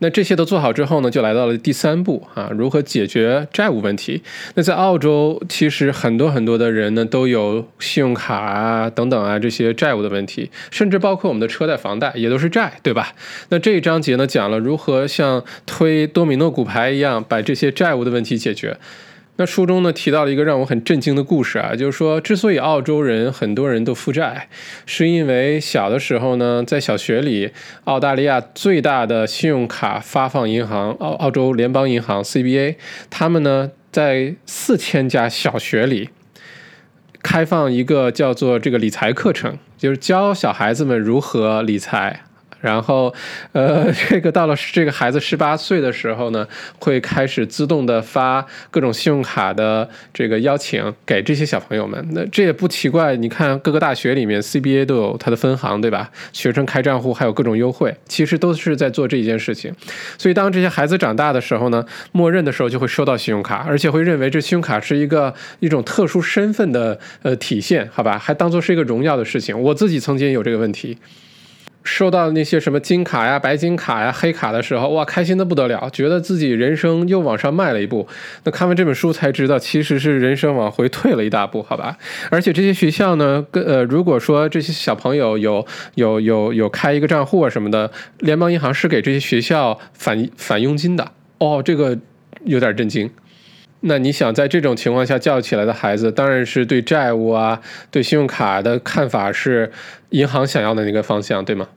[0.00, 4.22] 那这些都做好之后呢，就来到了第三步啊，如何解决债务问题？
[4.54, 13.12] 那在澳洲，其实很多很多的人呢都有信用卡啊等等啊这些债务的问题，甚至包括我们的车贷、房贷也都是债，对吧？
[13.48, 18.76] 那这一章节呢讲了如何像推多米诺骨牌一样把这些债务的问题解决。
[19.40, 24.48] 那书中呢提到了一个让我很震惊的故事啊，就是说，之所以澳洲人很多人都负债，
[24.84, 27.52] 是因为小的时候呢，在小学里，
[27.84, 32.74] 澳大利亚最大的信用卡发放银行澳澳洲联邦银行 CBA，
[33.08, 36.10] 他们呢在四千家小学里
[37.22, 42.22] 开放一个叫做这个理财课程，就是教小孩子们如何理财。
[42.60, 43.14] 然后，
[43.52, 46.46] 呃， 这个到了这个孩子十八岁的时候呢，
[46.78, 52.04] 会开始自动的发各种信用卡的这个邀请给这些小朋友们。
[52.12, 56.10] 那这也不奇怪，你看各个大学里面 CBA 都有它的分行，对吧？
[56.32, 59.72] 学生开账户还有各种优惠，其实都是在做这一件事情。
[60.16, 68.18] 所以当这些孩子长大的时候呢，默认的时候就会收到信用卡，而且会认为这信用卡是一个一种特殊身份的呃体现，好吧？
[68.18, 69.60] 还当做是一个荣耀的事情。
[69.60, 70.98] 我自己曾经有这个问题。
[71.84, 78.06] 收到那些什么金卡呀、白金卡呀、黑卡的时候，哇，开心的不得了，觉得自己人生又往上迈了一步。
[78.44, 81.96] 那看完这本书才知道，其实是人生往回退了一大步，好吧？
[82.30, 91.12] 而且这些学校呢，跟呃，如果说这些小朋友有有有有开一个账户啊什么的，联邦银行是给这些学校返返佣金的。
[91.38, 91.96] 哦，这个
[92.44, 93.10] 有点震惊。
[93.80, 97.60] 那你想在这种情况下教育起来的孩子，当然是对债务啊、
[97.90, 99.70] 对信用卡的看法是
[100.10, 101.68] 银行想要的那个方向，对吗？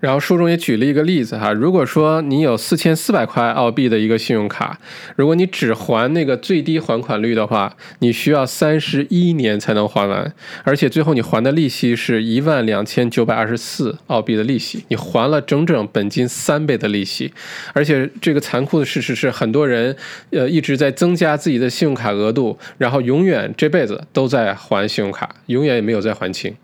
[0.00, 4.78] 然后书中也举了一个例子哈，如果说你有四千四百块澳币的一个信用卡，
[5.16, 10.32] 如果你只还那个最低还款率的话，你需要三十一年才能还完，
[10.62, 17.32] 而且最后你还的利息是一万两千九百二十四澳币的利息，你还了整整本金三倍的利息，
[17.72, 19.96] 而且这个残酷的事实是，很多人
[20.30, 26.54] 呃一直在增加自己的信用卡额度，然后永远这辈子都在还信用卡，永远也没有再还清。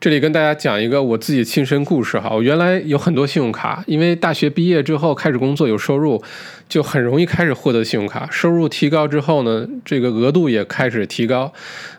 [0.00, 6.22] 这里跟大家讲一个我自己亲身故事哈，我原来有很多信用卡，因为大学毕业之后开始工作有收入，
[6.70, 8.26] 就很容易开始获得信用卡。
[8.30, 11.52] 收入提高之后呢，这个额度也开始提高。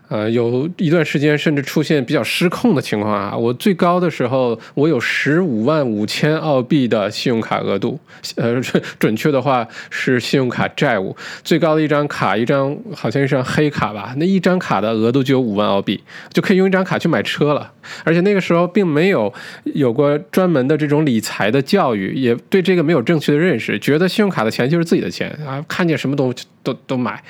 [0.08, 3.34] 呃，有一段时间甚至出现比较失控的情况啊！
[3.34, 7.98] 我最高的时候，我有十五万五千澳币的信用卡额度，
[8.36, 8.60] 呃，
[9.00, 11.16] 准确的话是信用卡债务。
[11.46, 16.04] 最高的一张卡，一张好像一张黑卡吧，那一张卡的额度就有五万澳币，
[16.34, 17.72] 就可以用一张卡去买车了。
[18.04, 27.22] 而且那个时候并没有有过专门的这种理财的教育，也对这个没有正确的认识，觉得信用卡的钱钱就是自己的钱啊，看见什么东西都都买。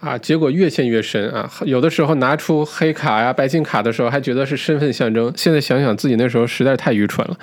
[0.00, 1.50] 啊，结果越陷越深啊！
[1.64, 5.32] 有的时候拿出黑卡呀、白金卡的时候，还觉得是身份象征。
[5.34, 7.34] 现在想想自己那时候实在太愚蠢了，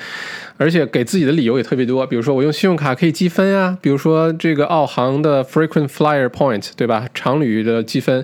[0.58, 2.06] 而且给自己的理由也特别多。
[2.06, 7.08] 比如说我用信用卡可以积分呀，比如说这个澳航的 frequent flyer point，对吧？
[7.16, 8.24] 常旅的积分。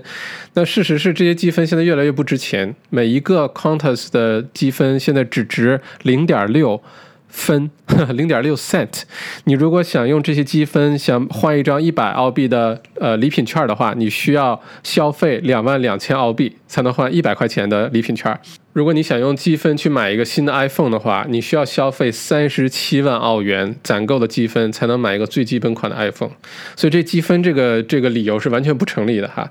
[0.54, 6.80] 那事实是这些积分现在越来越不值钱，每一个 Qantas 的积分现在只值零点六。
[7.28, 7.70] 分
[8.14, 9.02] 零点六 cent，
[9.44, 18.38] 你如果想用这些积分想换一张一百澳币的呃礼品券的话，你需要消费两万两千澳币才能换一百块钱的礼品券。
[18.78, 26.30] 如果你想用积分去买一个新的 iPhone 的话，你需要消费三十七万澳元攒够的积分才能买一个最基本款的 iPhone，
[26.76, 29.50] 所以这积分这个这个理由是完全不成立的哈。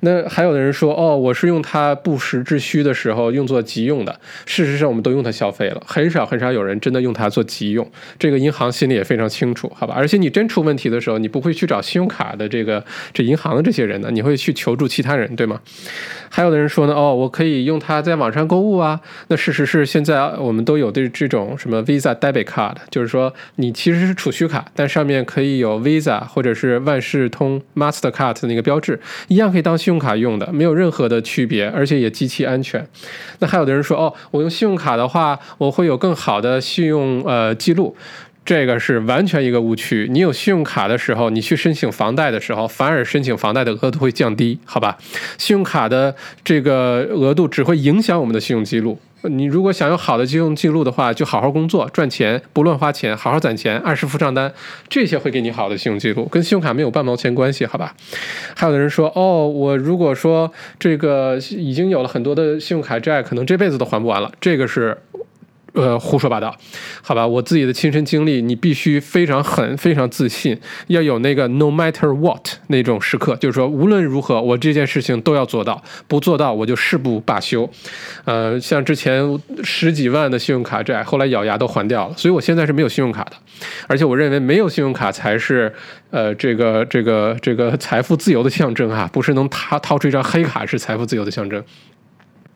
[0.00, 4.18] 那还有的人说，哦，我是用它不时之需的时候用作急用的。
[4.44, 7.88] 事实上，我们都用它消费了，很少很少有人真的用它做急用。
[8.18, 9.94] 这个银行心里也非常清楚，好吧？
[9.96, 15.60] 而且你真出问题的时候，你不会去找信用卡的这个这银行的这些人呢，你会去求助其他人，对吗？
[16.28, 19.00] 还有的人说呢，哦，我可以用它在网上购物啊。
[19.28, 28.98] 那事实是，现在我们都有的这种什么 Visa Debit Card，就是说你其实是储蓄卡，但上面可以有 Visa 或者是万事通 Mastercard 的那个标志，
[29.28, 32.86] 一样可以当信用卡用的，没有任何的区别，而且也极其安全。
[33.40, 37.96] 那还有的人说，哦，我用信用卡的话，我会有更好的信用呃记录。
[38.44, 40.06] 这个是完全一个误区。
[40.10, 44.98] 你有信用卡的时候，你去申请房贷的时候，反而申请房贷的额度会降低，好吧？
[45.38, 48.98] 信用卡的这个额度只会影响我们的信用记录。
[49.22, 54.52] 你如果想有好的信用记录的话，就好好工作赚钱，不乱花钱，好好攒钱，按时付账单，
[54.90, 57.94] 这些会给你好的信用记录，跟信用卡没有半毛钱关系，好吧？
[58.54, 64.98] 还有的人说，哦，我如果说这个已经有了很多的信用卡债，可能这辈子都还不完了，这个是。
[65.74, 66.56] 呃，胡说八道，
[67.02, 70.56] 好吧，我自己的亲身经历，你必须非常狠，非常自信，
[70.86, 77.68] 要有那个 no matter what 那种时刻，就是说无论如何，我这件事情都要做到，不做到我就誓不罢休。
[78.24, 83.32] 呃，像之前十几万的信用卡债，后来咬牙都还掉了，所以我现在是没有信用卡的，
[83.88, 85.74] 而且我认为没有信用卡才是
[86.10, 91.60] 呃这个这个这个财富自由的象征哈，不是能掏掏出一张黑卡是财富自由的象征。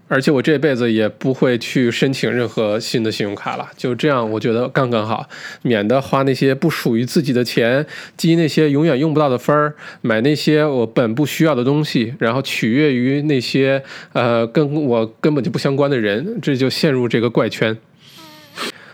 [0.08, 5.28] 而且我这辈子也不会去申请任何新的信用卡了，就这样，我觉得刚刚好，
[5.62, 13.82] 免得花那些不属于自己的钱，积那些永远用不到的分儿，买那些我本不需要的东西，然后取悦于那些
[14.14, 17.76] 呃跟我根本就不相关的人，这就陷入这个怪圈。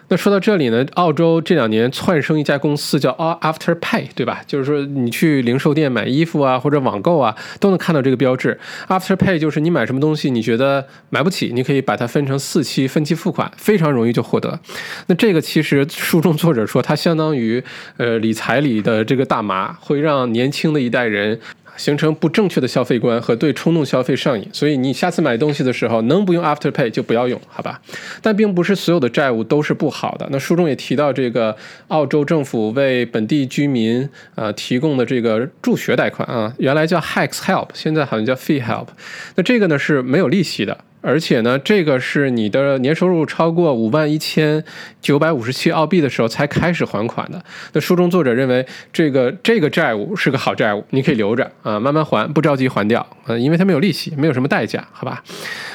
[0.08, 4.42] 那说到这里呢，澳洲这两年窜升一家公司叫 Afterpay，对吧？
[4.46, 8.58] 就是说你去零售店买衣服啊，或者网购啊，都能看到这个标志。
[8.88, 14.60] Afterpay 就是你买什么东西，你觉得买不起，你可以把它分成四期分期付款，非常容易就获得。
[15.06, 17.62] 那这个其实书中作者说，它相当于
[17.96, 21.40] 呃理财里的这个大麻，会让年轻的一代人。
[21.76, 27.80] 形成不正确的消费观和对冲动消费上瘾，所以你下次买东西的时候能不用 Afterpay 就不要用，好吧？
[28.22, 30.28] 但并不是所有的债务都是不好的。
[30.30, 31.56] 那书中也提到这个
[31.88, 38.88] 澳洲政府为本地居民呃提供的这个助学贷款啊，原来叫 Hex Help，现在好像叫 Fee Help。
[39.36, 40.78] 那这个呢是没有利息的。
[41.04, 44.64] 而且呢，这个是你的年收入超过五万一千
[45.02, 47.44] 九百五十七澳币的时候才开始还款的。
[47.74, 55.22] 那书中作者认为，这个这个债务是个好债务，你可以留着啊，慢慢还，不着急还掉啊，因为它没有利息，没有什么代价，好吧？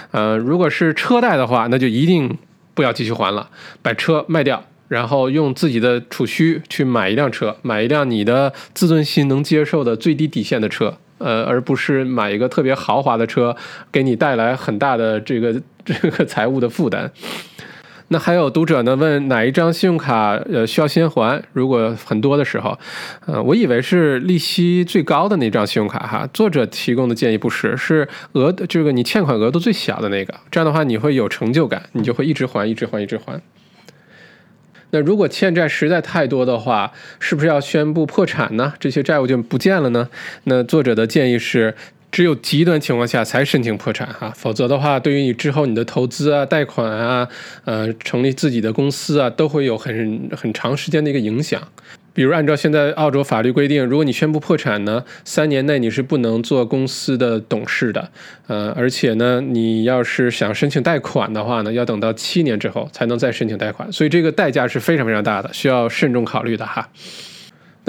[0.10, 2.36] 呃，如果是车贷的话，那就一定
[2.74, 3.52] 不要继续还了，
[3.84, 10.98] 把车卖掉，然后用自己的储蓄去买一辆车，买一辆你的自尊心能接受的最低底线的车。
[11.20, 13.56] 呃，而不是买一个特别豪华的车，
[13.92, 17.12] 给你带来很大的这个这个财务的负担。
[18.12, 21.40] 那还有读者呢问哪一张信用卡呃需要先还？
[21.54, 22.76] 如果很多的时候，
[23.28, 26.28] 呃，我以为是利息最高的那张信用卡哈。
[26.34, 30.34] 作者提供的建议不是，是额这个你欠款额度最小的那个。
[30.50, 33.40] 这样的话你会有成就感，你就会一直还，一直还，一直还。
[34.92, 38.74] 那如果欠债实在太多的话，是不是要宣布破产呢？
[38.80, 40.10] 这些债务就不见了呢？
[40.46, 41.76] 那作者的建议是，
[42.12, 47.28] 只有极端情况下才申请破产哈，否则的话，对于你之后你的投资啊、贷款啊、
[47.66, 51.62] 呃、成立自己的公司啊，都会有很很长时间的一个影响。
[52.20, 58.10] 比如按照现在澳洲法律规定，如果你宣布破产呢，三年内你是不能做公司的董事的，
[58.48, 66.90] 呃，而且呢，你要是想申请贷款的话呢，要等到七年之后才能再申请贷款，所以这个代价是非常非常大的，需要慎重考虑的哈。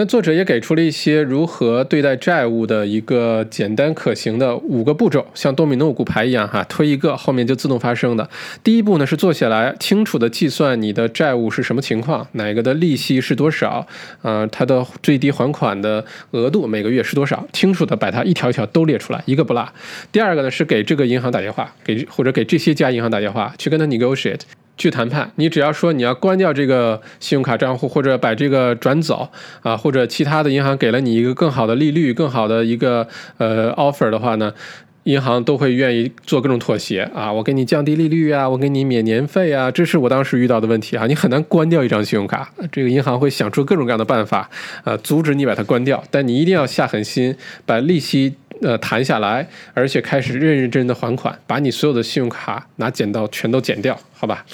[0.01, 8.27] 那作者也给出了一些如何对待债务的一个简单可行的五个步骤，像多米诺骨牌一样哈，推一个后面就自动发生的。
[8.65, 13.87] 第一步呢是坐下来清楚的计算你的债务是什么情况，哪个的利息是多少，
[14.23, 19.71] 呃，它的最低还款的额度每个月是多少，清楚的把它一条一条都列出来，一个不落。
[20.11, 24.41] 第二个呢是给这个银行打电话，给或者给这些家银行打电话去跟他 negotiate。
[24.81, 29.29] 去谈判，你只要说你要关掉这个信用卡账户，或者把这个转走
[29.61, 34.55] 啊，或者其他的银行给了你一个更好的利率、更好的一个呃 offer 的话呢，
[35.03, 37.31] 银行都会愿意做各种妥协啊。
[37.31, 41.07] 我给你降低利率啊，我给你免年费啊，这是我当时遇到的问题啊。
[41.07, 44.49] 你很难关掉一张信用卡，这个银行会想出各种各样的办法
[44.85, 46.03] 啊，阻止你把它关掉。
[46.11, 48.37] 但你一定要下狠心，把利息。
[48.63, 54.45] 呃，谈下来，而且开始认认真真的还款，把你所有的信用卡拿剪刀全都剪掉，好吧？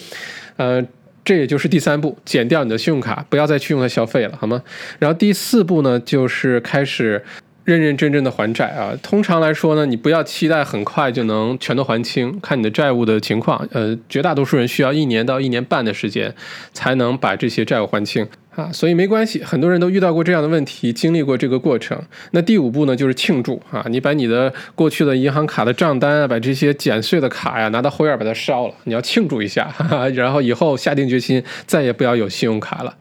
[0.56, 0.84] 呃，
[1.24, 4.62] 这也就是第三步，剪掉你的信用卡，不要再去用它消费了，好吗？
[4.98, 7.24] 然后第四步呢，就是开始
[7.64, 8.96] 认认真真的还债啊。
[9.02, 13.68] 通常来说呢，你不要期待很快就能全都还清，看你的债务的情况。
[13.72, 16.32] 呃，绝大多数人需要一年到一年半的时间
[16.72, 18.28] 才能把这些债务还清。
[18.56, 21.96] 啊，所以没关系，很多人都遇到过这样的问题，经历过这个过程。
[22.30, 32.96] 那第五步呢，就是庆祝啊，你把你的过去的银行卡的账单啊，把这些剪碎的卡呀，拿到后院把它烧了，你要庆祝一下，哈哈，然后以后下定决心再也不要有信用卡了。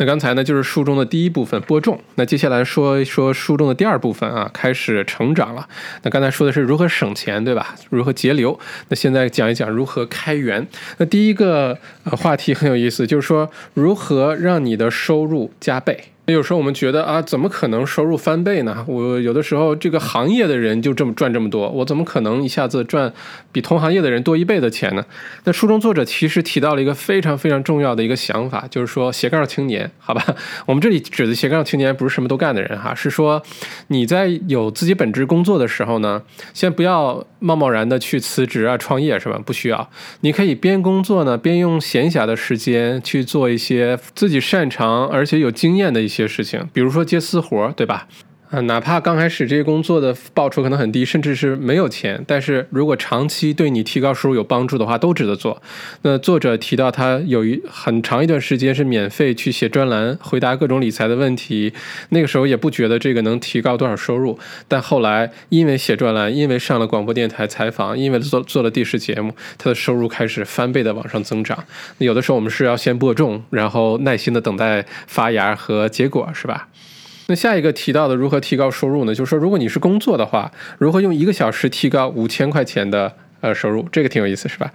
[0.00, 2.00] 那刚才呢，就是书中的第一部分播种。
[2.14, 5.68] 那接下来说一说书中的第二部分啊，开始成长了。
[6.04, 7.74] 那刚才说的是如何省钱，对吧？
[7.90, 8.58] 如何节流？
[8.88, 10.66] 那现在讲一讲如何开源。
[10.96, 16.04] 那第一个话题很有意思，就是说如何让你的收入加倍。
[16.32, 18.84] 有时候我们觉得啊，怎么可能收入翻倍呢？
[18.86, 23.12] 我有的时候这个行业的人就这么赚这么多，我怎么可能一下子赚
[23.50, 25.04] 比同行业的人多一倍的钱呢？
[25.44, 30.24] 那书中作者其实提到了一个非常非常重要的一个想法，就是说斜杠青年，好吧？
[30.66, 33.42] 我们这里指的斜杠青年不是什么都干的人哈，是说
[33.88, 36.22] 你在有自己本职工作的时候呢，
[36.54, 39.40] 先不要贸贸然的去辞职啊创业是吧？
[39.44, 39.90] 不需要，
[40.20, 46.19] 你可以边工作呢边用闲暇的时间去做一些自己擅长而且有经验的一些。
[46.20, 48.06] 些事情，比如说接私活，对吧？
[48.50, 55.62] 啊，哪怕刚开始这些工作的报酬可能很低，甚至是没有钱，但是如果长期对你提高收入有帮助的话，都值得做。
[56.02, 61.72] 那作者提到他有一很长一段时间是免费去写专栏，回答各种理财的问题，
[62.08, 64.36] 那个时候也不觉得这个能提高多少收入，
[64.66, 71.56] 但后来因为写专栏，因为上了广播电台采访，因为做做了电视节目，他的收入开始翻倍的往上增长。
[71.98, 76.66] 有的时候我们是要先播种，然后耐心的等待发芽和结果，是吧？
[77.30, 79.14] 那下一个提到的如何提高收入呢？
[79.14, 83.86] 就是说，如果你是工作的话，如何用一个小时提高五千块钱的呃收入？
[83.92, 84.72] 这个挺有意思，是吧？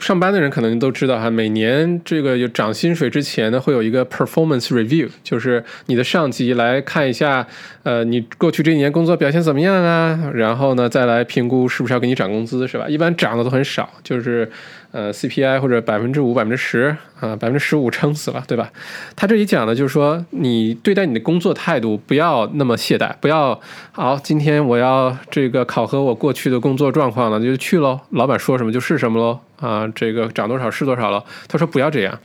[0.00, 7.46] 上班的人可能都知道哈，每年这个有涨薪水之前呢，会有一个 performance review，就是你的上级来看一下，
[7.84, 10.32] 呃，你过去这一年工作表现怎么样啊？
[10.34, 12.88] 然后呢，再来评估是不是要给你涨工资，是吧？
[12.88, 14.50] 一般涨的都很少，就是。
[14.90, 18.70] 呃，CPI 或者百分之五、百分之十啊，百分之十五撑死了，对吧？
[19.14, 23.60] 他这里讲的就是说，你对待你的工作态度不要那么懈怠，不要
[23.92, 29.40] 好，今天我要这个考核我过去的工作状况了，就去喽，老板说什么就是什么喽。
[29.58, 31.24] 啊，这个涨多少是多少了。
[31.48, 32.16] 他说不要这样。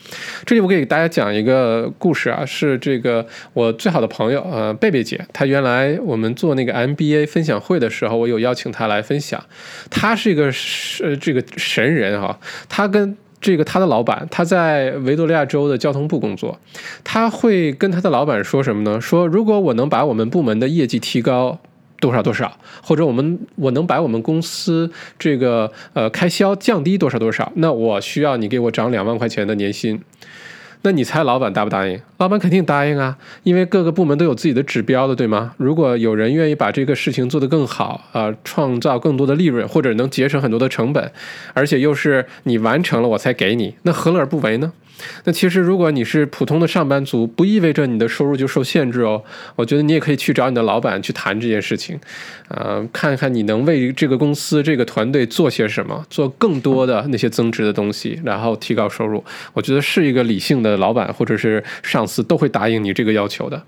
[0.46, 5.20] 这里我给大家讲一个故事啊，是这个我最好的朋友，呃，贝贝姐。
[5.34, 9.44] 她原来我们做那个 MBA 分享会的时候，我有邀请她来分享。
[9.90, 12.40] 她是一个是这个神人哈。
[12.70, 16.60] 他跟这个他的老板，他在维多利亚州的交通部工作。
[17.04, 19.00] 他会跟他的老板说什么呢？
[19.02, 21.60] 说如果我能把我们部门的业绩提高。
[22.00, 30.02] 多少多少，或者我们我能把我们公司这个呃开销降低多少多少，那我需要你给我涨两万块钱的年薪，
[30.86, 32.00] 那你猜老板答不答应？
[32.18, 35.54] 老板肯定答应啊，因为各个部门都有自己的指标的，对吗？
[35.58, 41.12] 如果有人愿意把这个事情做得更好啊，创造更多的利润，或者能节省很多的成本，
[41.54, 44.74] 而且又是你完成了我才给你，那何乐而不为呢？
[45.26, 49.22] 那其实，如果你是普通的上班族，不意味着你的收入就受限制哦。
[49.56, 52.00] 我觉得你也可以去找你的老板去谈这件事情，
[52.48, 59.22] 呃，看看你能为这个公司、这个团队做些什么，做更多的那些增值的东西，然后提高收入。
[59.54, 63.64] 我觉得是一个理性的老板或者是上司都会答应你这个要求的。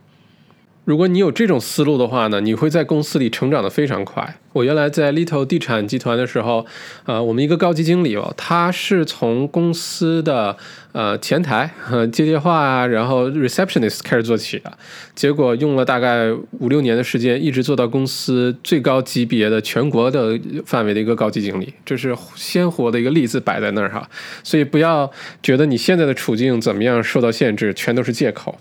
[0.85, 4.37] 如果你有这种思路的话呢，你会在公司里成长的非常快。
[4.53, 6.65] 我原来在 Little 地产集团的时候，
[7.05, 10.55] 呃，我们一个高级经理哦，他是从公司的
[10.93, 11.69] 呃前台
[12.11, 14.71] 接电话啊，然后 receptionist 开始做起的，
[15.15, 24.07] 结果用了大概五六年的时间，一直做到公司最高级别的全国的范围的一个高级经理，这是鲜活的一个例子摆在那儿哈。
[24.43, 25.11] 所以不要
[25.41, 28.57] 觉得你现在的处境怎么样受到限制，全都是借口。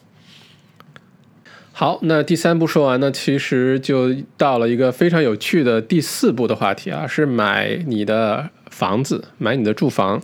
[1.77, 8.49] 好，那第三步说完呢，其实就到了一个非常有趣的第四步的话题啊，是买你的。
[8.75, 10.21] 房子买你的住房，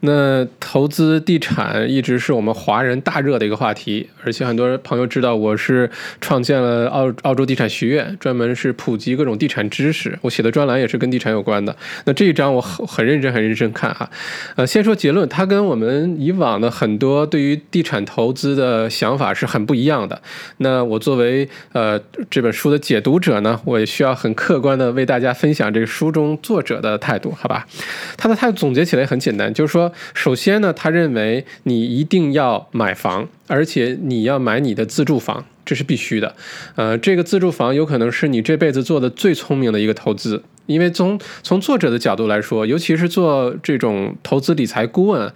[0.00, 5.90] 那投资地产一直是我们华人大热的一个话题，而且很多朋友知道我是
[6.20, 10.16] 创建了澳澳洲地产学院，专门是普及各种地产知识。
[10.22, 11.74] 我写的专栏也是跟地产有关的。
[12.04, 14.08] 那这一章我很很认真很认真看哈，
[14.54, 20.22] 呃，先说结论，它跟我们以往的很多对于地产投资的想法是很不一样的。
[20.58, 27.66] 那我作为呃这本书的解读者呢，我也需要很客观的为大家分享这个书中作者的态度，好吧？
[28.16, 36.34] 他的态度总结起来很简单，就是说，首先呢，他认为你一定要买房，而且你要买你的自住房，这是必须的。
[36.76, 45.32] 呃，这个自住房有可能是你这辈子做的最聪明的一个投资，因为从从作者的角度来说，尤其是做这种投资理财顾问。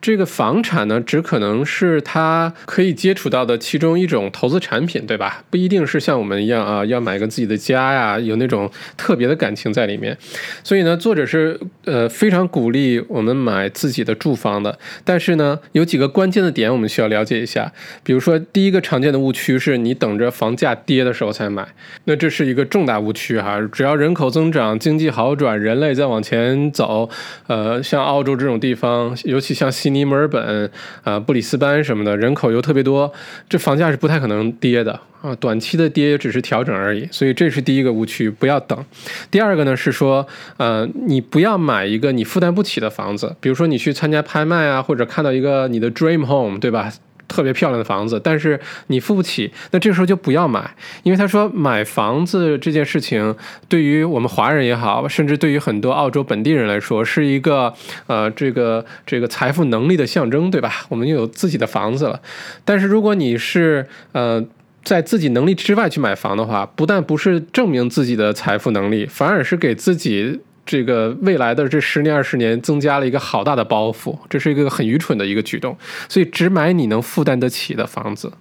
[0.00, 5.44] 这个房产呢，只可能是他可以接触到的其中一种投资产品，对吧？
[5.48, 10.18] 不一定是像我们一样啊，要买个自己的家呀，有那种特别的感情在里面。
[10.64, 14.76] 所以呢，作者是呃非常鼓励我们买自己的住房的。
[15.04, 17.72] 但是呢，有几个关键的点我们需要了解一下。
[18.02, 21.64] 比如说，第一个常见的误区是你等着房价跌的时候才买，
[22.06, 23.60] 那这是一个重大误区哈。
[23.70, 27.08] 只要人口增长、经济好转、人类再往前走，
[27.46, 30.70] 呃，像澳洲这种地方，尤其像悉尼、墨尔本
[31.04, 33.12] 啊、布里斯班什么的，人口又特别多，
[33.48, 35.34] 这房价是不太可能跌的啊。
[35.36, 38.84] 短期的跌只是调整而已，所以这是第一个误区，不要等。
[39.30, 46.92] 第二个呢是说，呃，你不要买一个你负担不起的房子，比如说你去参加拍卖啊，或者看到一个你的 dream home，对吧？
[47.28, 48.58] 特别漂亮的房子，但是
[48.88, 53.34] 你付不起，那这个时候就不要买，因为他说买房子这件事情
[53.68, 57.72] 对于我们华人也好，甚至对于很多澳洲本地人来说，是一个
[58.06, 60.86] 呃这个这个财富能力的象征，对吧？
[60.88, 62.20] 我们又有自己的房子了。
[62.64, 64.44] 但是如果你是呃
[64.84, 70.40] 在自己能力之外去买房的话，不但不是证明自己的财富能力，反而是给自己。
[70.64, 75.76] 这个未来的这十年二十年增加了一个好大的包袱，这是一个很愚蠢的一个举动。
[76.08, 78.32] 所以只买你能负担得起的房子。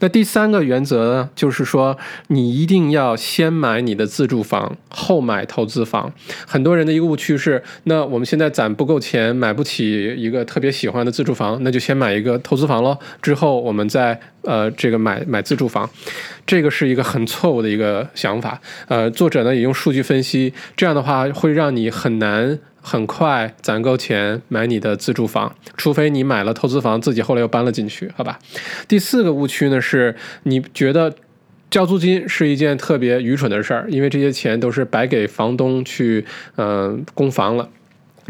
[0.00, 1.96] 那第三个原则呢，就是说
[2.28, 6.12] 你一定要先买你的自住房，后买投资房。
[6.46, 15.88] 很多人的一个误区是，那我们现在攒不够钱，买不起一个特别喜欢的自住房，那就先买一个投资房喽，之后我们再呃这个买买自住房。
[16.46, 18.58] 这个是一个很错误的一个想法。
[18.86, 22.58] 呃，作者呢也用数据分析，这样的话会让你很难。
[22.80, 28.38] 很快攒够钱买你的自住房，除非你买了投资房，自己后来又搬了进去，好吧？
[28.86, 30.14] 第四个误区呢，是
[30.44, 31.14] 你觉得
[31.70, 36.24] 交租金是一件特别愚蠢的事儿，因为这些钱都是白给房东去
[36.56, 37.68] 嗯供房了。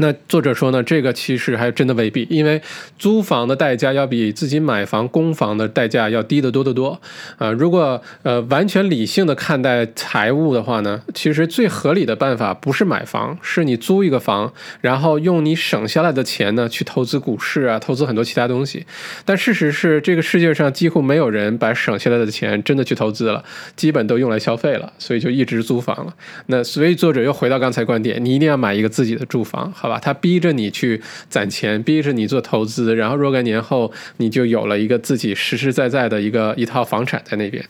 [0.01, 2.63] 那作者说呢，这个其实还真的未必，因为
[2.99, 7.01] 租房的代价要比自己买房供房的代价要低得多得多。
[7.37, 18.87] 啊，如果呃完全理性的看待财务的话呢，其实最合理的办法不是买房，是你租一个房，然后用你省下来的钱呢去投资股市啊，投资很多其他东西。
[19.25, 23.43] 但事实是，这个世界上几乎没有人把省下来的钱真的去投资了，
[23.75, 26.15] 基本都用来消费了，所以就一直租房了。
[26.47, 29.88] 那所以作者又回到刚才观点，你一定要买一个自己的住房，好。
[29.89, 37.65] 吧，他逼着你去攒钱，逼着你做投资，然后若干年后你就有了一个自己实实在在的一个一套房产在那边。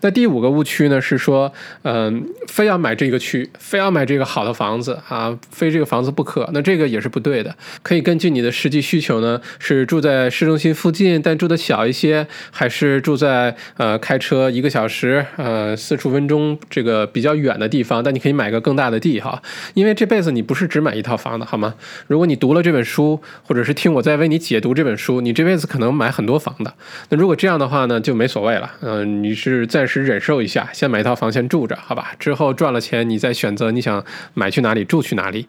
[0.00, 1.52] 那第五个误区呢是说，
[1.82, 6.50] 嗯，非要买这个区，非要买这个好的房子啊，非这个房子不可。
[6.52, 19.40] 那这个也是不对的，可以根据你的实际需求呢，是住在市中心附近，但住的小一些，还是住在呃开车一个小时呃四十五分钟这个比较远的地方，但你可以买个更大的地哈，
[19.74, 21.59] 因为这辈子你不是只买一套房的，好。
[21.60, 21.74] 吗
[22.08, 26.74] 如果你读了这本书，或者是听我在为你解读这本书，你这辈子可能买很多房的。
[27.10, 28.70] 那如果这样的话呢，就没所谓了。
[28.80, 32.12] 嗯，你是暂时忍受一下，先买一套房先住着，好吧？
[32.18, 34.04] 之后赚了钱，你再选择你想
[34.34, 35.46] 买去哪里住去哪里。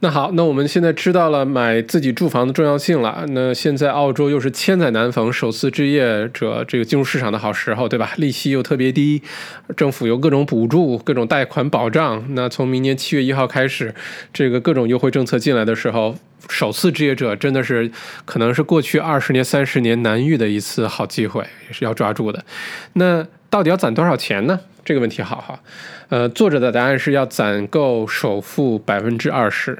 [0.00, 3.24] 那好，那我们现在知道了买自己住房的重要性了。
[3.30, 8.12] 那现在澳洲又是千载难逢首次置业者这个进入市场的好时候，对吧？
[8.16, 9.20] 利息又特别低，
[9.76, 12.24] 政府有各种补助、各种贷款保障。
[12.34, 13.92] 那从明年七月一号开始，
[14.32, 16.14] 这个各种优惠政策进来的时候，
[16.48, 17.90] 首次置业者真的是
[18.24, 22.44] 可能是过去二十年、三十年难遇的一次好机会，也是要抓住的。
[22.92, 24.60] 那到底要攒多少钱呢？
[24.84, 25.60] 这个问题好哈。
[26.08, 29.78] 呃，作者的答案是要攒够首付百分之二十。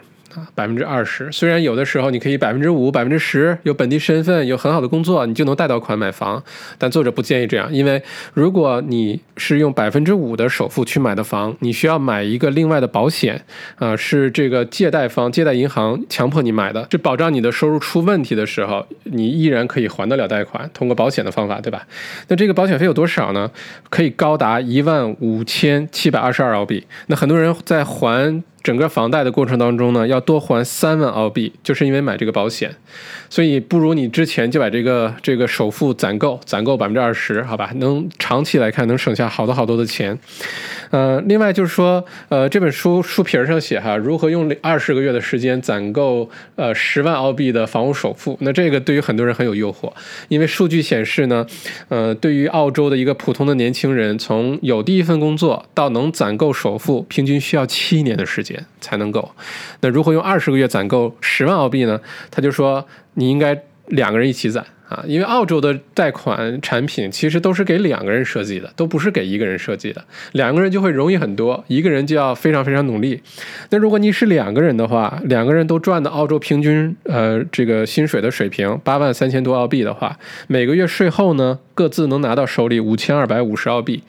[0.55, 6.43] 百分之二十，虽然有的时候你可以百分之五、百分之十，有本地身份、有很好的工作，你就能贷到款买房，
[6.79, 8.03] 但作者不建议这样，因为
[8.35, 13.45] 如果你是用百分之五的首付去买的房，你需要买一个另外的保险，
[13.77, 21.87] 啊，是这个借贷方、借贷银行强迫你买的，这保障你的收入出问题的时候，你依然可以还得了贷款，通过保险的方法，对吧？
[22.29, 23.51] 那这个保险费有多少呢？
[23.91, 26.87] 可以高达一万五千七百二十二澳币。
[27.07, 28.43] 那很多人在还。
[28.63, 32.75] 整个房贷的过程当中呢，要多还三万澳币，就是因为买这个保险，
[33.31, 40.19] 所以不如你之前就把这个这个首付攒够，攒够百分之二十，好吧，能长期来看能省下好多好多的钱。
[40.91, 49.93] 呃，另外就是说，呃，这本书书皮上写哈，如何用二十个月的时间攒够呃十万澳币的房屋首付，那这个对于很多人很有诱惑，
[50.29, 51.47] 因为数据显示呢，
[51.89, 58.48] 呃，对于澳洲的一个普通的年轻人，从有第一份工作到能攒够首付，平均需要七年的时间。
[58.81, 59.33] 才能够，
[59.81, 62.01] 那如何用二十个月攒够十万澳币呢？
[62.31, 70.03] 他就说你应该两个人一起攒啊，因为澳洲的贷款产品其实都是给两个人设计的，都不是给一个人设计的。
[70.33, 73.21] 两个人就会容易很多，一个人就要非常非常努力。
[73.71, 84.03] 那如果你是两个人的话，两个人都赚的澳洲平均呃这个薪水的水平八万三千多澳币的话，每个月税后呢各自能拿到手里五千二百五十澳币。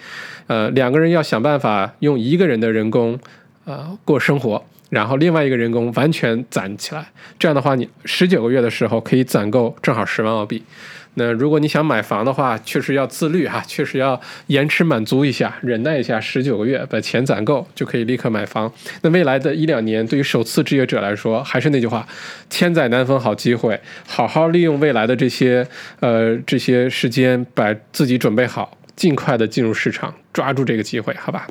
[0.47, 3.19] 呃，两个人要想办法用一个人的人工。
[3.65, 7.05] 呃，过生活，然后另外一个人工完全攒起来，
[7.37, 10.63] 这样的话，你十九个月的时候可以攒够正好十万澳币。
[11.15, 18.71] 那如果你想买房的话，确实要自律哈，确实要延迟满足一下，忍耐一下，十九个月把钱攒够就可以立刻买房。
[19.01, 22.07] 那未来的一两年，对于首次置业者来说，还是那句话，
[22.49, 25.67] 千载难逢好机会，好好利用未来的这些
[25.99, 31.47] 呃这些时间，把自己准备好，尽快的进入市场，抓住这个机会，好吧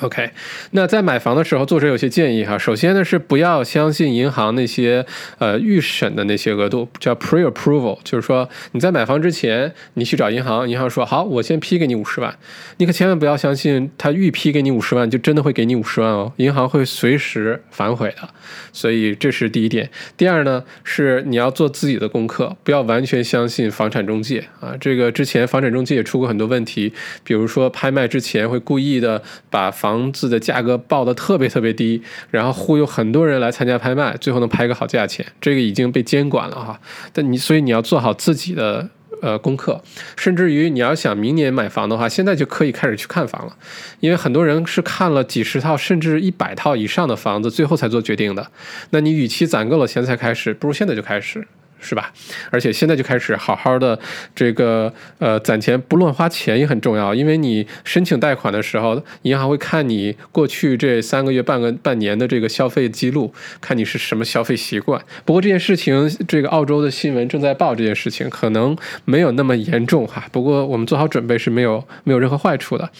[0.00, 0.30] ？OK，
[0.70, 2.56] 那在买房的时候，作者有些建议哈。
[2.56, 5.04] 首先呢是不要相信银行那些
[5.38, 12.36] 呃预审的那些额度，叫 pre-approval，就是说你在买房之前，你去找银行，银行说好，我先批给你五十万，
[12.78, 18.28] 你可千万不要相信他预批给你五十万就真的会给你五十万哦，银行会随时反悔的。
[18.72, 19.90] 所以这是第一点。
[20.16, 24.74] 第二呢是你要做自己的功课，不要完全相信房产中介啊。
[24.80, 26.92] 这个之前房产中介也出过很多问题，
[27.24, 36.78] 比如说拍卖之前会故意的把房房子的价格报的特别特别低，然后忽悠很多人来参加拍卖，最后能拍个好价钱，这个已经被监管了哈。
[37.10, 38.86] 但你所以你要做好自己的
[39.22, 39.80] 呃功课，
[40.14, 43.56] 甚至于你要想明年买房的话，现在就可以开始去看房了，
[44.00, 48.50] 因为很多人是看了几十套甚至一百套以上的房子，最后才做决定的。
[48.90, 51.48] 那你与其攒够了钱才开始，不如现在就开始。
[51.80, 52.12] 是吧？
[52.50, 53.98] 而且现在就开始好好的
[54.34, 57.14] 这个呃攒钱，不乱花钱也很重要。
[57.14, 65.00] 因为你申请贷款的时候，银行会看你过去这三个月、半个半年的这个消费记录，看你是什么消费习惯。
[65.24, 70.26] 不过这件事情，这个澳洲的新闻正在报这件事情，可能没有那么严重哈。
[70.32, 72.90] 不过我们做好准备是没有没有任何坏处的。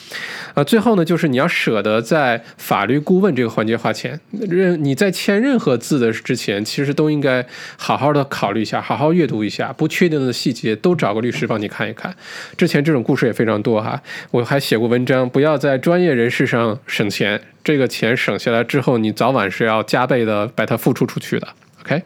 [0.55, 4.21] 啊，最后呢，就是你要舍得在法律顾问这个环节花钱。
[4.31, 7.45] 任你在签任何字的之前，其实都应该
[7.77, 8.68] 好好的考虑。
[8.69, 12.15] 下好好阅读一下，不确定的细节都找个律师帮你看一看。
[12.57, 14.01] 之前这种故事也非常多哈，
[14.31, 15.29] 我还写过文章。
[15.29, 21.49] 不要在专业人士上省钱，这个钱省下来之后，你早晚是要加倍的把它付出出去的。
[21.89, 22.03] OK，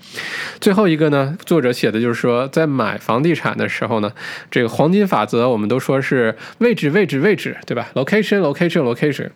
[0.60, 4.12] 最后一个呢，作者写的就是说，在买房地产的时候呢，
[4.48, 9.30] 这个黄金法则我们都说是位置、位置、位置，对吧？Location、Location、Location。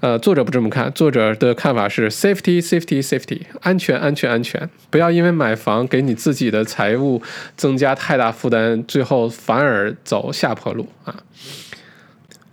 [0.00, 4.68] 呃，作者不这么看，作者的看法是 Safety、Safety、Safety，安全、安全、安全。
[4.90, 7.22] 不要因为买房给你自己的财务
[7.56, 11.14] 增加太大负担，最后反而走下坡路啊。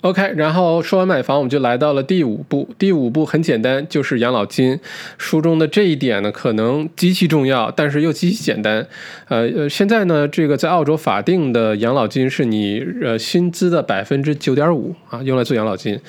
[0.02, 2.68] OK，然后说完买房，我们就来到了第五步。
[2.80, 4.80] 第五步很简单，就是养老金。
[5.20, 8.88] 书中的这一点呢，可能极其重要，但是又极其简单。
[9.28, 16.00] 呃呃，现在呢，这个在澳洲法定的养老金是你呃薪资的百分之九点五啊，用来做养老金。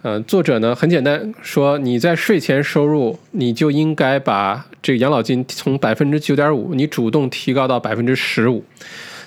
[0.00, 8.64] 呃，作者呢很简单说，你在税前收入，你就应该把这个养老金从百分之九点五，你主动提高到百分之十五。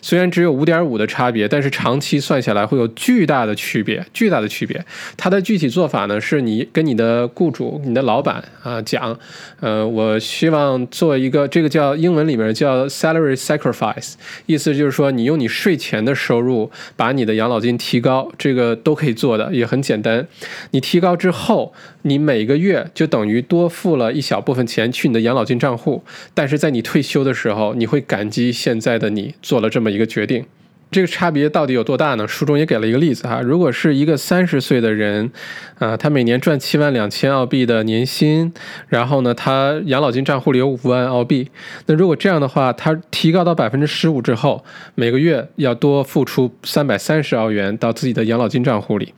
[0.05, 4.85] 虽然只有五点五的差别，但是长期算下来会有巨大的区别，巨大的区别。
[5.17, 9.17] 它的具体做法呢，是你跟你的雇主、你的老板啊讲，
[9.61, 14.13] 呃，我希望做一个这个叫英文里面叫 salary sacrifice，
[14.45, 20.27] 意思就是说你用你税前的收入把你的养老金提高，这个都可以做的，也很简单。
[20.69, 26.03] 你提高之后，你每个月就等于多付了一小部分钱去你的养老金账户，
[26.35, 29.94] 但是在你退休的时候，你会感激现在的你做了这么。
[29.95, 30.45] 一个决定，
[30.91, 32.27] 这个差别到底有多大呢？
[32.27, 35.31] 书中也给了一个例子哈，如果是一个三十岁的人，
[35.79, 38.53] 啊，他每年赚七万两千澳币的年薪，
[38.87, 41.49] 然后呢，他养老金账户里有五万澳币，
[41.87, 49.13] 那如果这样的话，他提高到百分之十五之后，每个月要多付出三百三十澳元到自己的养老金账户里。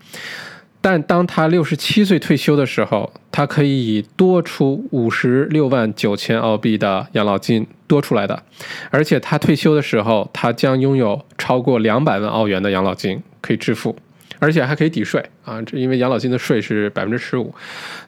[0.80, 8.44] 但当他六十七岁退休的时候，他可以以多出五十六万九千澳币的养老金多出来的，
[8.90, 13.98] 而且他退休的时候，他将拥有超过两百万澳元的养老金可以支付，
[14.40, 15.62] 而且还可以抵税啊！
[15.64, 17.54] 这因为养老金的税是百分之十五。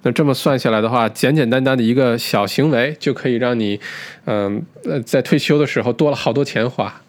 [0.04, 3.80] 那这么算下来的话，简简单单的一个小行为就可以让你，
[4.26, 7.02] 嗯呃，在退休的时候多了好多钱花。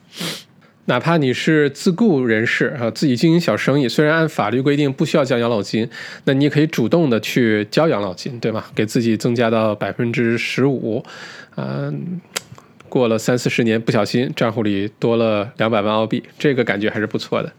[0.91, 5.89] 哪怕你是自雇人士啊，自己经营小生意，虽然按法律规定不需要交养老金，
[6.25, 8.65] 那你也可以主动的去交养老金，对吗？
[8.75, 11.05] 给自己增加到百分之十五，
[11.57, 12.21] 嗯，
[12.89, 17.53] 过了三四十年，不小心账户里多了两百万澳币，这个感觉还是不错的。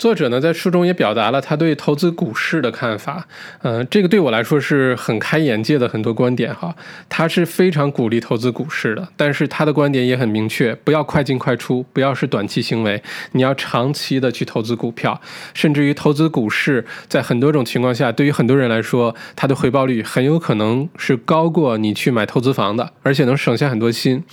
[0.00, 3.28] 作者呢，在书中也表达了他对投资股市的看法，
[3.60, 6.74] 嗯，这个对我来说是很开眼界的很多观点哈。
[7.10, 15.20] 他是非常鼓励投资股市的，但是他的观点也很明确，不要快进快出，不要是短期行为，你要长期的去投资股票，
[15.52, 24.24] 甚至于投资股市，在很多种情况下，对于很多人来说，它的回报率很有可能是高过你去买投资房的，而且能省下很多心。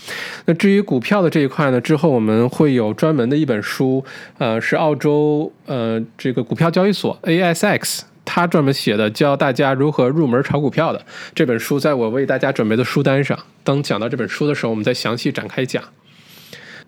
[0.45, 4.05] 那至于股票的这一块呢，之后我们会有专门的一本书，
[4.37, 5.51] 呃，是澳洲。
[5.67, 11.05] 呃，这个股票交易所 ASX，他专门写的教大家如何入门炒股票的
[11.35, 13.37] 这本书，在我为大家准备的书单上。
[13.63, 15.83] 当讲到这本书的时候，我们再详细展开讲。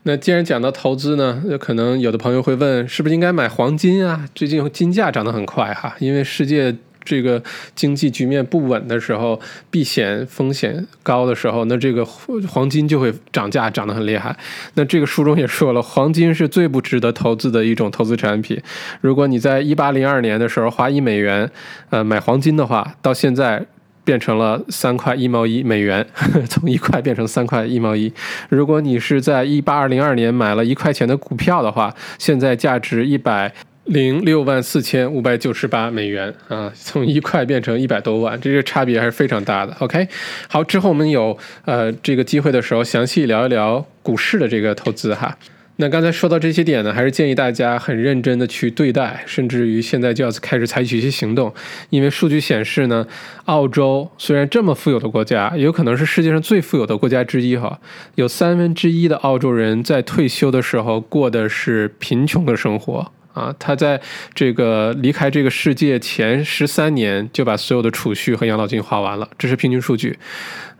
[0.04, 4.28] 那既然讲到投资呢，那可能有的朋友会问，是不是应该买黄金啊？
[4.34, 6.76] 最近金价涨得很快哈，因为世界。
[7.04, 7.42] 这个
[7.76, 9.40] 经济局面不稳的时候，
[9.72, 14.36] 避险风险高的时候，那这个黄金就会涨价，涨得很厉害。
[14.76, 18.62] 那这个书中也说了，黄金是最不值得投资的一种投资产品。
[19.02, 21.50] 如果你在一八零二年的时候花一美元，
[21.90, 23.66] 呃，买黄金的话，到现在
[24.04, 26.06] 变成了三块一毛一美元，
[26.50, 28.12] 从一块变成三块一毛一。
[28.50, 33.54] 如果你是在一八二零二年买了一块钱的股票的话，现在价值一百。
[33.90, 39.76] 零六万四千五百九十八美元啊，从一块变成一百多万，这个差别还是非常大的。
[39.80, 40.08] OK，
[40.48, 41.36] 好，之后我们有
[41.66, 45.36] 呃这个机会的时候，详细聊一聊股市的这个投资哈。
[45.78, 51.52] 那刚才说到这些点呢，还是建议大家很认真的去对待，甚至于现在就要开始采取一些行动。
[51.90, 53.08] 因为数据显示呢，
[53.46, 57.80] 澳洲虽然这么富有的国家，有可能是世界上最富有的国家之一哈，
[58.16, 63.56] 有三分之一的澳洲人在退休的时候过的是贫穷的生活啊。
[63.58, 64.02] 他在
[64.36, 70.20] 这个离开这个世界前十三年就把所有的储蓄和养老金花完了，这是平均数据。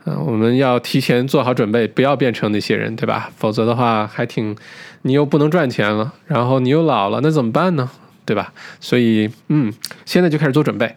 [0.04, 3.30] 嗯，我们要提前做好准备，不要变成那些人，对吧？
[3.36, 4.56] 否则的话，还挺，
[5.02, 7.90] 你又不能赚钱了，然后你又老了，那怎么办呢？
[8.24, 8.52] 对吧？
[8.80, 9.72] 所以，嗯，
[10.04, 10.94] 现在就开始做准备。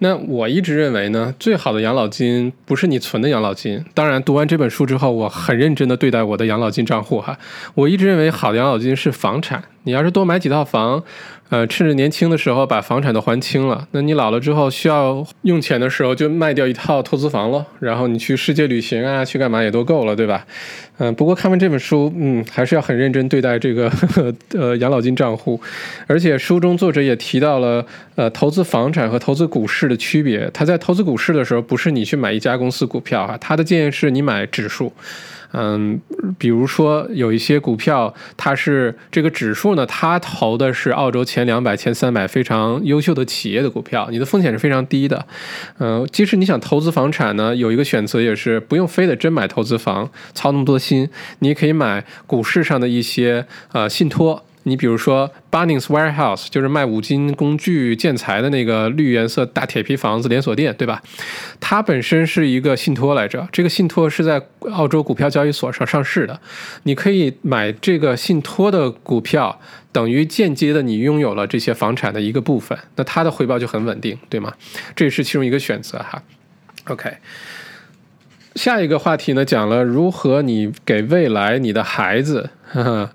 [0.00, 3.84] 那我一直认为呢，最好的养老金不是你存的养老金。
[3.94, 7.36] 当然，读完这本书之后，我很认真的对待我的养老金账户哈。
[7.74, 11.02] 我一直认为好的养老金是房产，你要是多买几套房。
[11.50, 20.44] 呃，趁着年轻的时候把房产都还清了，那你老了之后需要用钱的时候就卖掉一套投资房喽，然后你去世界旅行啊，去干嘛也都够了，对吧？
[20.98, 23.90] 嗯，不过看完这本书，嗯，还是要很认真对待这个
[24.52, 25.58] 呃养老金账户，
[26.06, 27.82] 而且书中作者也提到了
[28.16, 30.50] 呃投资房产和投资股市的区别。
[30.52, 34.92] 他在投资股市的时候，不是你去买一家公司股票啊，他的建议是你买指数。
[35.52, 36.00] 嗯，
[36.38, 45.26] 比如说有一些股票，它是这个指数呢，它投的是澳洲前两百、前三百非常优秀的企业的股票，你的风险是非常低的。
[45.78, 54.44] 嗯，即使你想投资房产呢，有一个选择也是不用非得真买投资房，操那么多心，你也可以买股市上的一些呃信托。
[54.68, 61.02] 你比如说，Bunnings Warehouse 就是卖五金、工具、建材的那个绿颜色大铁皮房子连锁店，对吧？
[61.58, 64.40] 它本身是一个信托来着，这个信托是在
[64.70, 66.38] 澳洲股票交易所上上市的。
[66.82, 69.60] 你可以买这个信托的股票，
[69.90, 74.52] 等于间接的你拥有了这些房产的一个部分，那它的回报就很稳定，对吗？
[74.94, 76.22] 这也是其中一个选择哈。
[76.84, 77.16] OK，
[78.54, 82.50] 下一个话题呢，讲了如何你给未来你的孩子。
[82.70, 83.10] 呵呵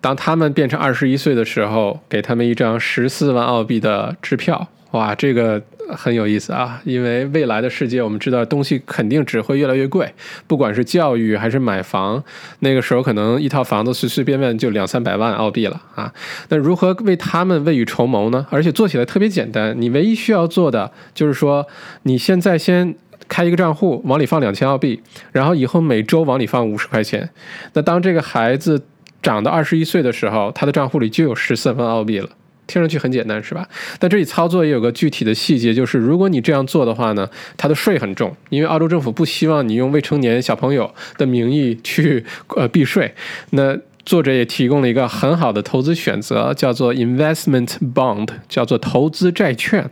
[0.00, 5.60] 当他们变成二十一岁的时候，给他们一张十四万澳币的支票，哇，这个
[5.96, 6.80] 很有意思啊！
[6.84, 10.12] 因为未来的世界，我们知道东西肯定只会越来越贵，
[10.46, 12.22] 不管是教育还是买房，
[12.60, 16.12] 那个时候可能一套房子随随便便就两三百万澳币了啊！
[16.50, 18.46] 那如何为他们未雨绸缪呢？
[18.50, 21.66] 而且做起来特别简单，你唯一需要做的就是说，
[22.04, 22.94] 你现在先
[23.26, 27.28] 开一个账户，往里放两千澳币，然后以后每周往里放五十块钱。
[27.72, 28.82] 那当这个孩子
[29.22, 32.28] 涨到二十一岁的时候，他的账户里就有十四万澳币了。
[32.66, 33.66] 听上去很简单，是吧？
[33.98, 42.22] 但这里操作也有个具体的细节，就是如果你这样做的话呢，他的税很重，因为澳洲政府不希望你用未成年小朋友的名义去
[42.56, 43.14] 呃避税。
[43.52, 43.74] 那
[44.08, 49.90] 作者也提供了一个很好的投资选择，叫做 investment bond，叫做投资债券。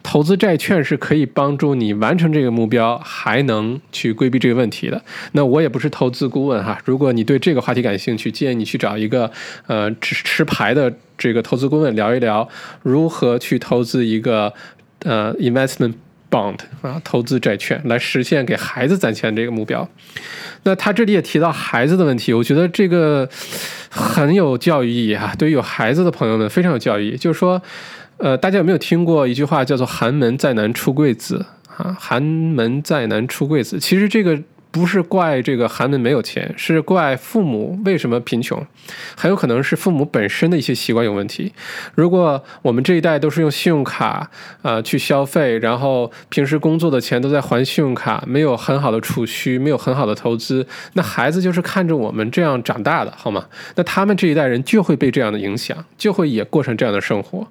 [0.00, 5.02] 投资债券是可以帮助你完成这个目标，还能去规避这个问题的。
[5.32, 9.28] 那我也不是投资顾问哈，如果你对这个话题感兴趣，建议你去找一个
[9.66, 12.48] 呃持持牌的这个投资顾问聊一聊，
[12.82, 14.54] 如何去投资一个
[15.00, 15.94] 呃 investment。
[16.30, 19.88] Bond 啊，投资债券来实现给孩子攒钱这个目标。
[20.64, 23.28] 那他这里也提到孩子的问题，我觉得这个
[23.88, 25.34] 很有教育意义啊。
[25.38, 27.16] 对于有孩子的朋友们，非常有教育意义。
[27.16, 27.62] 就是说，
[28.18, 31.96] 呃，大家有没有听过一句话叫做“寒门再难出贵子”啊？
[31.98, 34.38] 寒门再难出贵子，其实这个。
[34.70, 38.64] 不是怪这个寒门没有钱，是怪父母为什么贫穷，
[39.16, 41.52] 很有可能是父母本身的一些习惯有问题。
[41.94, 44.30] 如果我们这一代都是用信用卡
[44.62, 53.46] 啊去消费，然后平时工作的钱都在还信用卡，没有很好的储蓄，没有很好的投资，那孩子就是看着我们这样长大的，好吗？
[53.76, 57.48] 那他们这一代人就会被这样的影响，就会也过上这样的生活。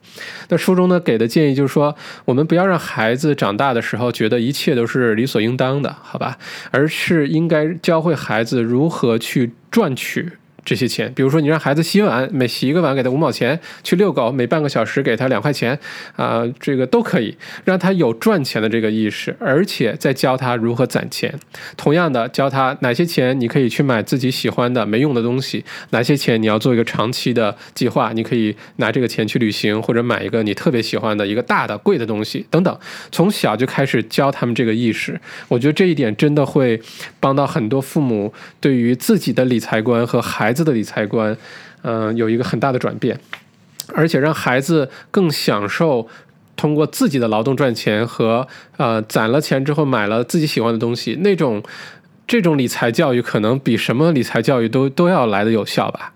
[0.49, 1.95] 那书中呢给的建议就是说，
[2.25, 6.37] 我们不要让孩子长大的时候觉得一切都是理所应当的，好吧？
[6.69, 7.06] 而是。
[7.07, 10.33] 是应该教会孩子如何去赚取。
[10.67, 15.79] 这些钱，比如说你让孩子洗碗，每洗一个碗给他五毛钱；去遛狗，每半个小时给他两块钱，
[16.17, 21.33] 啊，这个都可以让他有赚钱的这个意识，而且再教他如何攒钱。
[21.77, 32.77] 同样的，教他哪些钱你可以去买自己喜欢的没用的东西，哪些钱你要做一个长期的计划，你可以拿这个钱去旅行，或者买一个你特别喜欢的一个大的贵的东西等等。
[33.09, 36.81] 从小就开始教他们这个意识，我觉得这一点真的会
[37.21, 40.56] 帮到很多父母对于自己的理财观和孩子。
[40.57, 41.37] 子的理财观，
[41.83, 43.19] 嗯，有一个很大的转变，
[43.93, 46.07] 而且让孩子更享受
[46.55, 48.47] 通过自己的劳动赚钱和
[48.77, 51.61] 呃攒了钱之后买了自己喜欢的东西，那种
[52.25, 56.13] 这种理财教育可能比什么理财教育都都要来的有效吧。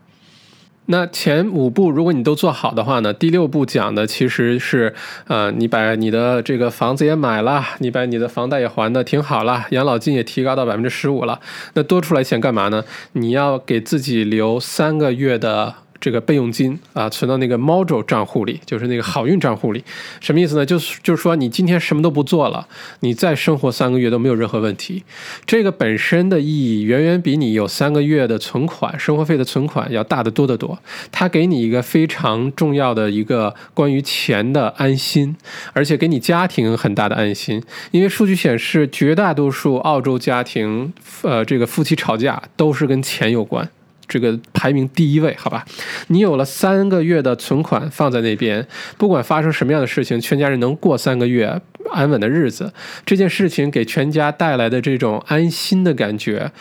[0.88, 4.94] 那前五步如果你都做好的话呢，第六步讲的其实是，
[5.28, 11.40] 呃，你把你的这个房子也买了，你把你的房贷也还的挺好了，养老金也提高到百分之十五了，
[11.76, 12.84] 那多出来钱干嘛呢？
[13.14, 15.76] 你要给自己留三个月的。
[16.02, 19.84] 这个备用金啊，存到那个 Mojo 账户里，就是那个好运账户里，
[20.20, 20.66] 什么意思呢？
[20.66, 22.68] 就是就是说，你今天什么都不做了，
[23.02, 25.04] 你再生活三个月都没有任何问题。
[25.46, 30.80] 这个本身的意义远远比你有三个月的存款、生活费的存款要大得多得多。
[31.12, 35.36] 它给你一个非常重要的一个关于钱的安心，
[35.74, 37.62] 而且给你家庭很大的安心。
[37.92, 40.92] 因为数据显示，绝大多数澳洲家庭，
[41.22, 43.70] 呃，这个夫妻吵架都是跟钱有关。
[44.12, 45.66] 这个排名第一位，好吧？
[46.08, 52.74] 你有了三个月的存款放在那边，不管发生什么样的事情，全家人能过三个月安稳的日子，
[53.06, 56.52] 这件事情给全家带来的这种安心的感觉，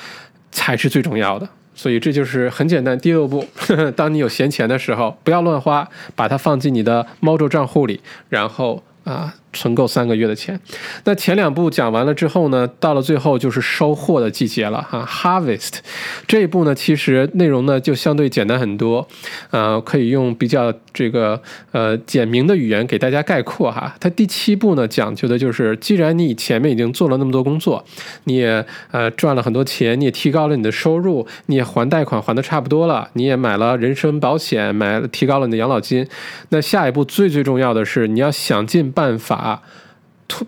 [0.53, 1.49] 才是最重要的。
[1.75, 3.45] 所以这就是很简单，第六步：
[3.97, 9.35] 当你有闲钱的时候，不要乱花，把它放进你的猫周账户里，然后啊。
[9.53, 10.59] 存够三个月的钱，
[11.05, 15.79] 那前两步讲完了之后呢，到了最后就是收获的季节了哈，harvest
[16.27, 19.07] 这一步呢，其实内容呢就相对简单很多，
[19.51, 21.41] 呃，可以用比较这个
[21.73, 23.93] 呃简明的语言给大家概括哈。
[23.99, 27.85] 它第七步呢讲究的就是，既然你前面已经做了那么多工作，
[28.25, 36.07] 你也呃赚了很多钱，你也提高了你的收入，你也还贷款还的差不多了，你也买了人身保险，买了提高了你的养老金，
[36.51, 39.40] 那下一步最最重要的是，你要想尽办法。
[39.41, 39.63] 啊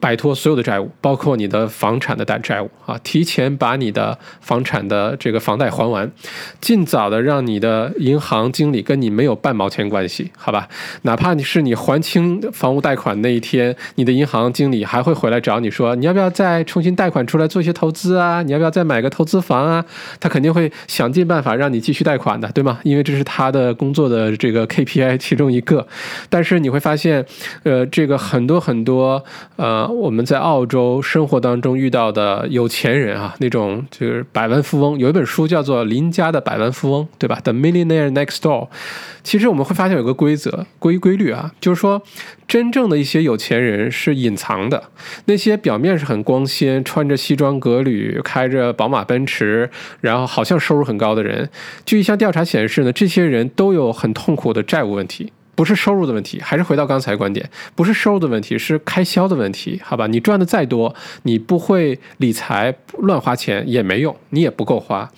[0.00, 6.10] 摆脱所有的债务，包括你的房产的贷债务啊，提前把你的房产的这个房贷还完，
[6.60, 10.68] 尽早的让你的银行经理跟你没有半毛钱关系，好吧？
[11.02, 18.42] 哪怕你是你还清房屋贷款那一天，你的银行经理还会回来找你说，你要不要再重新贷款出来做一些投资啊？
[18.42, 19.84] 你要不要再买个投资房啊？
[20.20, 22.78] 他肯定会想尽办法让你继续贷款的，对吗？
[22.84, 25.86] 因为这是他的工作的这个 KPI 其中一个。
[26.28, 27.24] 但是你会发现，
[27.64, 29.24] 呃，这个很多很多
[29.56, 29.71] 呃。
[29.72, 38.68] 呃，我们在澳洲生活当中遇到的有钱人啊，那种就是百万富翁，有一本书叫做《邻家的百万富翁》，对吧？The Millionaire Next Door。
[39.22, 42.02] 其实我们会发现有个规则规规律啊，就是说，
[42.46, 44.90] 真正的一些有钱人是隐藏的，
[45.24, 49.70] 那些表面是很光鲜，穿着西装革履，开着宝马奔驰，
[50.02, 51.48] 然后好像收入很高的人，
[51.86, 55.32] 据一项调查显示呢，这些人都有很痛苦的债务问题。
[55.62, 60.08] 不是收入的问题，还是回到刚才观点，不是收入的问题，是开销的问题，好吧？
[60.08, 60.92] 你赚的再多，
[61.22, 65.08] 你不会理财，乱花钱也没用，你也不够花。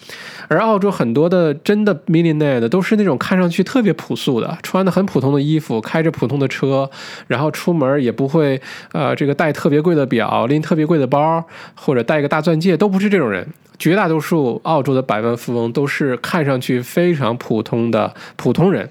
[0.48, 6.90] 而澳洲很多的真的 millionaire 都是那种看上去特别朴素的，穿的很普通的衣服，开着普通的车，
[7.26, 8.60] 然后出门也不会
[8.92, 13.46] 呃这个戴特别贵的表，拎特别贵的包，或者戴个大钻戒，都不是这种人。
[13.76, 18.88] 绝大多数澳洲的百万富翁都是看上去非常普通的普通人，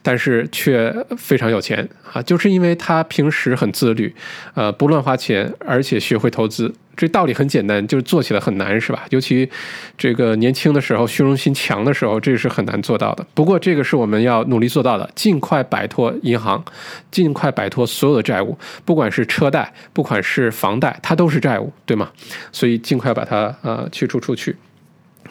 [0.00, 2.22] 但是却非常有钱啊！
[2.22, 4.14] 就是因为他平时很自律，
[4.54, 6.74] 呃，不乱花钱，而且学会投资。
[6.94, 9.04] 这道理很简单，就是做起来很难，是吧？
[9.10, 9.48] 尤其
[9.96, 13.26] 这个年轻的时候，虚荣心强的时候，这是很难做到的。
[13.32, 16.62] 不过，这个是我们要努力做到的，尽快摆脱银行，
[17.10, 22.10] 尽快摆脱所有的债务，不管是车贷，不管是房贷，它都是债务，对吗？
[22.52, 24.54] 所以，尽快把它呃去除出去。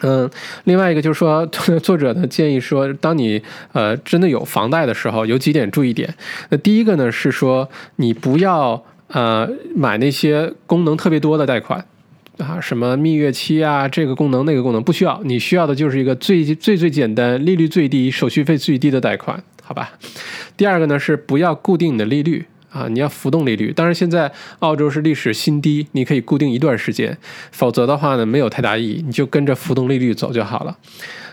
[0.00, 0.28] 嗯，
[0.64, 1.46] 另外一个就是说，
[1.80, 3.40] 作者呢建议说，当你
[3.72, 6.12] 呃真的有房贷的时候，有几点注意点。
[6.48, 8.84] 那第一个呢是说，你不要。
[9.12, 11.84] 呃，买那些功能特别多的贷款，
[12.38, 19.92] 啊，什么蜜月期啊，这个功能那个功能不需要，你需要的就是一个最最最简单、利率最低、手续费最低的贷款，好吧？
[20.56, 23.70] 第二个呢是不要固定你的利率啊，你要浮动利率。
[23.70, 27.18] 当然现在澳洲是历史新低，你可以固定一段时间，
[27.50, 30.78] 否则的话呢没有太大意义，你就跟着浮动利率走就好了。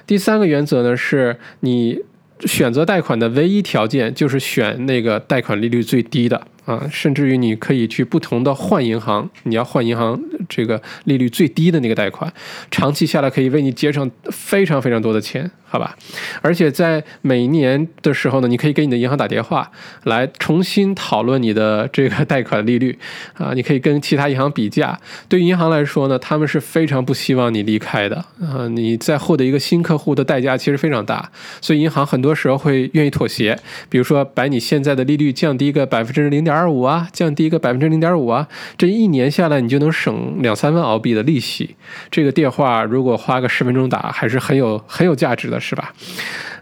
[0.05, 2.01] 第三个原则呢是你
[2.41, 6.45] 选择贷款的唯一条件就是选那个贷款利率最低的。
[6.69, 12.31] 啊，甚至于你可以去不同的换银行，你要换银行这个利率最低的那个贷款，
[12.69, 15.49] 长期下来可以为你节省非常非常多的钱。
[15.71, 15.95] 好吧，
[16.41, 19.69] 而且在每一年的时候呢，你可以给你的银行打电话，
[20.05, 22.97] 来重新讨论你的这个贷款利率
[23.35, 24.99] 啊，你可以跟其他银行比价。
[25.27, 31.29] 对于银行来说呢，他们是非常不希望你离开的啊，你在获得一个新客户的代价其实非常大，
[31.61, 33.55] 所以银行很多时候会愿意妥协，
[33.89, 38.47] 比如说把你现在的利率降低个百分之零点二五啊，降低一个百分之零点五啊，
[38.77, 41.75] 这一年下来你就能省两三万澳币的利息。
[42.09, 45.59] 这个电话如果花个十分钟打，还是很有很有价值的。
[45.59, 45.93] 是吧？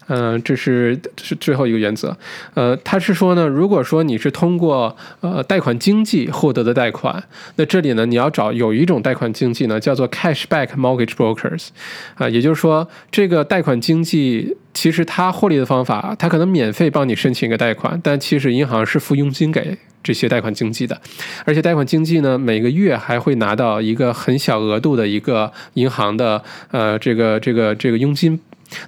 [0.08, 2.16] 嗯，这是是最后一个原则。
[2.54, 7.22] 呃，他是说呢，如果说你是通过呃贷款经济获得的贷款，
[7.58, 11.68] 那这里呢你要找有一种贷款经济呢叫做 cashback mortgage brokers，
[12.16, 21.02] 啊，也就是说这个贷款经济其实它获利的方法，它可能免费帮你申请一个贷款，但其实银行是付佣金给这些贷款经济的，
[21.44, 26.42] 而且贷款经济呢每个月还会拿到一个很小额度的一个银行的
[26.72, 28.40] 呃这个这个这个佣金。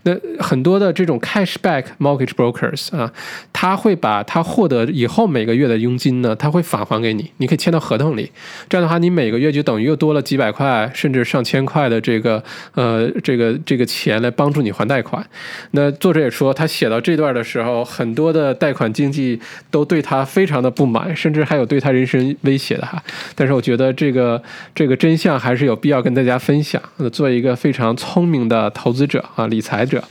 [0.04, 3.12] 那很多的这种 cashback mortgage brokers 啊，
[3.54, 8.32] 他会把他获得以后每个月的佣金呢，他会返还给你，你可以签到合同里。
[8.68, 15.26] 这样的话，你每个月就等于又多了几百块，甚至上千块的这个呃这个这个钱来帮助你还贷款。
[15.72, 19.40] 那作者也说，他写到这段的时候，很多的贷款经济
[19.72, 23.02] 都对他非常的不满，甚至还有对他人身威胁的哈。
[23.36, 24.42] 但是我觉得这个
[24.76, 26.82] 这个真相还是有必要跟大家分享。
[27.12, 29.69] 做一个非常聪明的投资者啊，理财。
[29.70, 30.04] 财者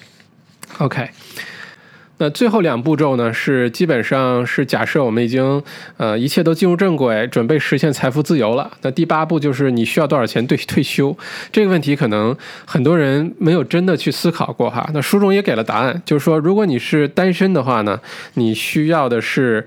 [0.79, 1.11] ，OK，
[2.19, 5.61] 那最后两步骤呢，是基本上是假设我们已经
[5.97, 8.71] 呃一切都进入正轨，准备实现财富自由了。
[8.83, 11.17] 那第八步就是你需要多少钱对退休
[11.51, 14.89] 这个问题，可能很多人没有真的去思考过哈。
[14.95, 18.01] 那书中也给了答案，就是说如果你是单身的话呢，
[18.35, 19.67] 你需要的是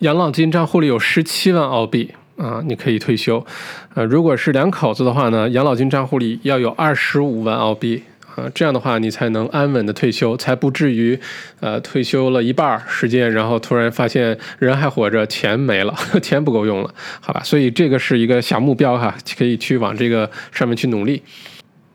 [0.00, 3.46] 养老金账户里有十七万澳币啊，你可以退休。
[3.94, 8.02] 呃，如果是两口子的话呢，养老金账户里要有二十五万澳币。
[8.36, 11.18] 啊，这样的话你才能安稳的退休，才不至于，
[11.60, 17.42] 呃，退休了一半时间，然后突然发现人还活着，钱没了， 钱不够用了，好吧？
[17.42, 21.22] 所以这个是一个小目标哈，可以去往这个上面去努力。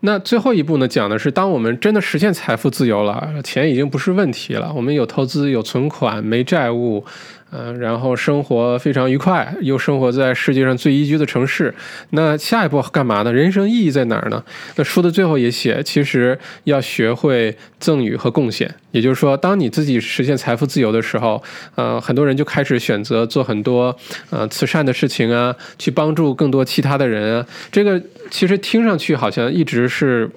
[0.04, 7.06] 那最后一步呢，讲的是当我们真的实现财富自由了，钱已经不是问题了，我们有投资、有存款、没债务。
[7.54, 11.74] 嗯，然后生活非常愉快，又生活在世界上最宜居的城市。
[12.12, 13.34] 那下一步干嘛呢？
[13.34, 14.42] 人生意义在哪儿呢？
[14.78, 18.74] 那书的最后也写，其实要学会赠与和贡献。
[18.92, 21.44] 也就是说，当你自己实现财富自由的时候，
[21.76, 23.96] 呃，很多人就开始选择做很多
[24.30, 27.46] 呃慈善的事情啊，去帮助更多其他的人啊。
[27.72, 30.30] 这个其实听上去好像一直是。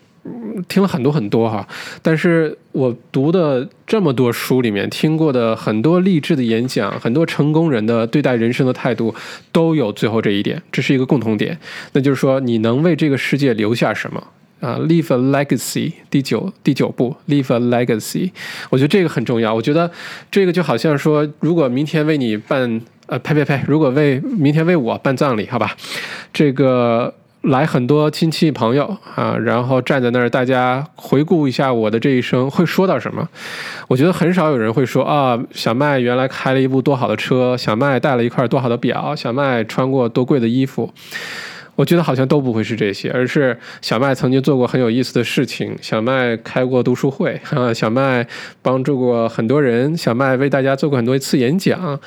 [0.69, 1.69] 听了很多很多哈，
[2.01, 9.15] 但是我读的这么多书里面听过的很多励志的演讲，很多成功人的对待人生的态度
[9.53, 11.59] 都有最后这一点，这是一个共同点，
[11.93, 14.27] 那就是说你能为这个世界留下什么
[14.61, 15.93] 啊？Leave a legacy。
[16.09, 18.31] 第九第九步，Leave a legacy。
[18.71, 19.55] 我觉得这个很重要。
[19.55, 19.91] 我觉得
[20.31, 25.77] 这个就好像说，如果明天为你办呃呸呸呸，如果为明天为我办葬礼，好吧，
[26.33, 27.13] 这个。
[27.45, 33.29] 来很多亲戚朋友啊，然后站在那儿，大家回顾一下我的这一生，会说到什么？
[33.87, 40.93] 我觉得很少有人会说啊，小麦原来开了一部多好的车，小麦戴了一块多好的表，小麦穿过多贵的衣服。
[41.77, 48.27] 我觉得好像都不会是这些，而是小麦曾经做过很有意思的事情，小麦开过读书会，啊，小麦
[48.63, 52.01] 帮助过很多人，小麦为大家做过很多次演讲，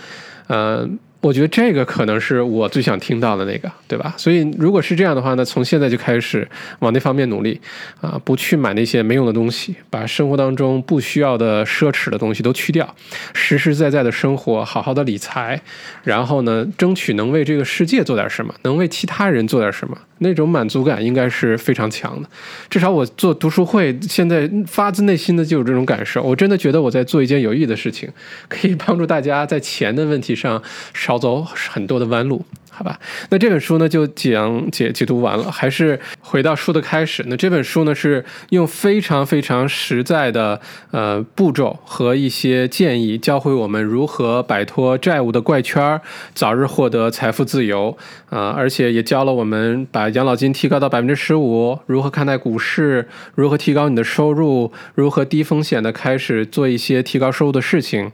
[0.47, 0.97] 嗯。
[1.19, 4.13] 我觉得这个可能是我最想听到的那个，对吧？
[4.17, 6.47] 所以如果是这样的话呢，从现在就开始
[6.79, 7.59] 往那方面努力
[7.99, 12.95] 啊，不去买那些没用的东西，把生活当中不需要的奢侈的东西都去掉，
[13.33, 15.59] 实实在在的生活，好好的理财，
[16.03, 19.97] 然后呢，争取能为这个世界做点什么，能为其他人做点什么。
[20.19, 22.27] 那种满足感应该是非常强的，
[22.71, 26.23] 至少我做读书会，现在发自内心的就有这种感受。
[26.23, 28.09] 我真的觉得我在做一件有意义的事情，
[28.47, 30.59] 可以帮助大家在钱的问题上
[31.07, 32.45] 少走很多的弯路。
[32.69, 32.99] 好吧，
[33.31, 37.25] 那这本书呢就讲解解读完了，还是回到书的开始。
[37.25, 45.99] 那这本书呢是用非常非常实在的呃步骤和一些建议，教会我们如何摆脱债务的怪圈，
[46.35, 47.97] 早日获得财富自由
[48.29, 48.49] 啊！
[48.49, 58.11] 而且也教了我们把养老金提高到百分之十五，如何看待股市，如何提高你的收入，如何低风险的开始做一些提高收入的事情。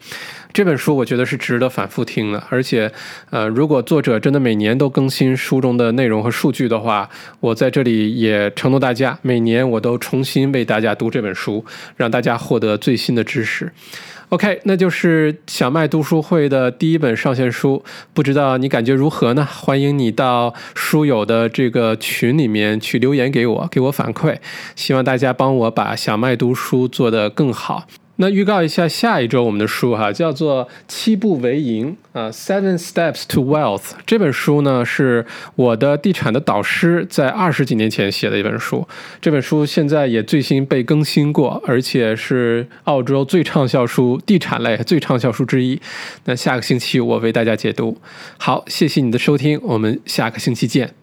[0.51, 2.91] 这本书我觉得是值得反复听的，而且，
[3.31, 7.09] 呃，如果作者真的每年都更新书中的内容和数据的话，
[7.39, 11.65] 我在这里也承诺大家，每年我都重新为大家读这本书，
[11.97, 13.71] 让大家获得最新的知识。
[14.33, 17.83] OK，那就是小麦读书会的第一本上线书，
[18.15, 19.45] 不知道你感觉如何呢？
[19.45, 24.35] 欢迎你到书友的这个群里面去留言给我，给我反馈。
[24.75, 27.85] 希望大家帮我把小麦读书做得更好。
[28.17, 38.87] 那预告一下下一周我们的书哈，叫做《七步为营》啊，《Seven Steps to Wealth》这本书呢是我的地产的导师在二十几年前写的一本书，
[39.19, 45.81] 这本书现在也最新被更新过，而且是澳洲最畅销书，地产类最畅销书之一。
[46.25, 47.97] 那下个星期我为大家解读。
[48.37, 51.02] 好，谢谢你的收听，我们下个星期见。